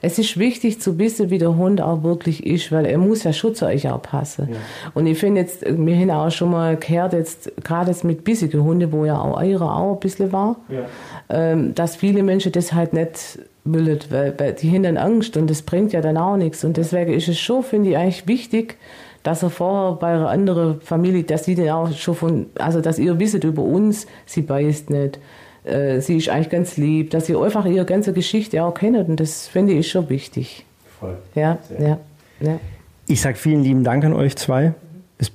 es 0.01 0.19
ist 0.19 0.37
wichtig 0.37 0.79
zu 0.81 0.97
wissen, 0.99 1.29
wie 1.29 1.37
der 1.37 1.55
Hund 1.55 1.81
auch 1.81 2.03
wirklich 2.03 2.45
ist, 2.45 2.71
weil 2.71 2.85
er 2.85 2.97
muss 2.97 3.23
ja 3.23 3.33
schon 3.33 3.55
zu 3.55 3.65
euch 3.65 3.89
auch 3.89 4.01
passen. 4.01 4.49
Ja. 4.51 4.57
Und 4.93 5.07
ich 5.07 5.17
finde 5.17 5.41
jetzt, 5.41 5.63
wir 5.65 5.95
haben 5.95 6.11
auch 6.11 6.31
schon 6.31 6.51
mal 6.51 6.77
gehört, 6.77 7.13
jetzt 7.13 7.51
gerade 7.63 7.91
jetzt 7.91 8.03
mit 8.03 8.23
bissigen 8.23 8.63
Hunden, 8.63 8.91
wo 8.91 9.05
ja 9.05 9.19
auch 9.19 9.39
eure 9.39 9.71
auch 9.71 9.93
ein 9.93 9.99
bisschen 9.99 10.31
war, 10.31 10.57
ja. 10.69 10.85
ähm, 11.29 11.73
dass 11.75 11.95
viele 11.95 12.23
Menschen 12.23 12.51
das 12.51 12.73
halt 12.73 12.93
nicht 12.93 13.39
wollen, 13.63 13.99
weil, 14.09 14.33
weil 14.37 14.53
die 14.53 14.71
haben 14.71 14.83
dann 14.83 14.97
Angst 14.97 15.37
und 15.37 15.49
das 15.49 15.61
bringt 15.61 15.93
ja 15.93 16.01
dann 16.01 16.17
auch 16.17 16.37
nichts. 16.37 16.63
Und 16.63 16.77
deswegen 16.77 17.13
ist 17.13 17.27
es 17.27 17.39
schon, 17.39 17.63
finde 17.63 17.91
ich, 17.91 17.97
eigentlich 17.97 18.27
wichtig, 18.27 18.77
dass 19.23 19.43
er 19.43 19.49
vorher 19.49 19.97
bei 19.97 20.13
einer 20.13 20.29
anderen 20.29 20.79
Familie, 20.81 21.23
dass 21.23 21.45
sie 21.45 21.55
dann 21.55 21.69
auch 21.69 21.91
schon 21.91 22.15
von, 22.15 22.45
also 22.59 22.81
dass 22.81 22.97
ihr 22.99 23.19
wisst 23.19 23.43
über 23.43 23.61
uns, 23.61 24.07
sie 24.25 24.41
beißt 24.41 24.89
nicht 24.89 25.19
äh, 25.67 26.01
sie 26.01 26.17
ist 26.17 26.29
eigentlich 26.29 26.49
ganz 26.49 26.77
lieb, 26.77 27.11
dass 27.11 27.25
sie 27.25 27.35
einfach 27.35 27.65
ihre 27.65 27.85
ganze 27.85 28.13
Geschichte 28.13 28.63
auch 28.63 28.73
kennt 28.73 28.97
und 28.97 29.19
das 29.19 29.47
finde 29.47 29.73
ich 29.73 29.89
schon 29.89 30.09
wichtig. 30.09 30.65
Voll. 30.99 31.17
Ja, 31.35 31.59
ja, 31.79 31.99
ja. 32.39 32.59
Ich 33.07 33.21
sage 33.21 33.35
vielen 33.35 33.63
lieben 33.63 33.83
Dank 33.83 34.03
an 34.03 34.13
euch 34.13 34.35
zwei. 34.35 34.73
Es 35.17 35.31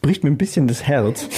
bricht 0.00 0.24
mir 0.24 0.30
ein 0.30 0.38
bisschen 0.38 0.66
das 0.66 0.86
Herz, 0.86 1.28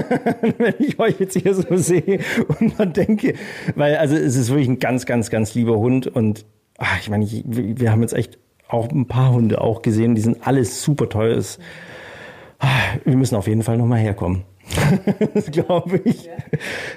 wenn 0.58 0.74
ich 0.78 0.98
euch 0.98 1.18
jetzt 1.18 1.36
hier 1.36 1.54
so 1.54 1.76
sehe 1.76 2.20
und 2.60 2.78
man 2.78 2.92
denke, 2.92 3.34
weil 3.74 3.96
also 3.96 4.16
es 4.16 4.36
ist 4.36 4.50
wirklich 4.50 4.68
ein 4.68 4.78
ganz, 4.78 5.06
ganz, 5.06 5.30
ganz 5.30 5.54
lieber 5.54 5.78
Hund 5.78 6.06
und 6.06 6.44
ach, 6.78 6.98
ich 7.00 7.08
meine, 7.08 7.24
ich, 7.24 7.44
wir 7.46 7.90
haben 7.90 8.02
jetzt 8.02 8.14
echt 8.14 8.38
auch 8.68 8.90
ein 8.90 9.06
paar 9.06 9.32
Hunde 9.32 9.60
auch 9.60 9.82
gesehen, 9.82 10.14
die 10.14 10.20
sind 10.20 10.46
alles 10.46 10.82
super 10.82 11.08
toll. 11.08 11.42
Ah, 12.58 12.68
wir 13.04 13.16
müssen 13.16 13.36
auf 13.36 13.46
jeden 13.46 13.62
Fall 13.62 13.78
nochmal 13.78 14.00
herkommen. 14.00 14.42
Glaube 15.50 16.00
ich. 16.04 16.26
Ja. 16.26 16.32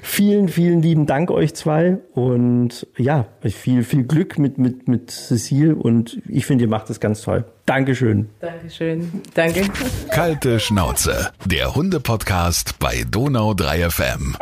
Vielen, 0.02 0.48
vielen 0.48 0.82
lieben 0.82 1.06
Dank 1.06 1.32
euch 1.32 1.54
zwei 1.56 1.98
und 2.14 2.88
ja, 2.98 3.26
viel, 3.44 3.84
viel 3.84 4.04
Glück 4.04 4.38
mit, 4.38 4.58
mit, 4.58 4.88
mit 4.88 5.12
Cecile 5.12 5.76
und 5.76 6.22
ich 6.28 6.46
finde, 6.46 6.66
ihr 6.66 6.70
macht 6.70 6.90
es 6.90 7.00
ganz 7.00 7.22
toll. 7.22 7.46
Dankeschön. 7.66 8.30
Dankeschön. 8.40 9.24
Danke. 9.34 9.64
Kalte 10.12 10.60
Schnauze, 10.60 11.32
der 11.46 11.76
Hunde-Podcast 11.76 12.80
bei 12.80 13.06
Donau 13.10 13.54
3 13.54 13.90
FM. 13.90 14.36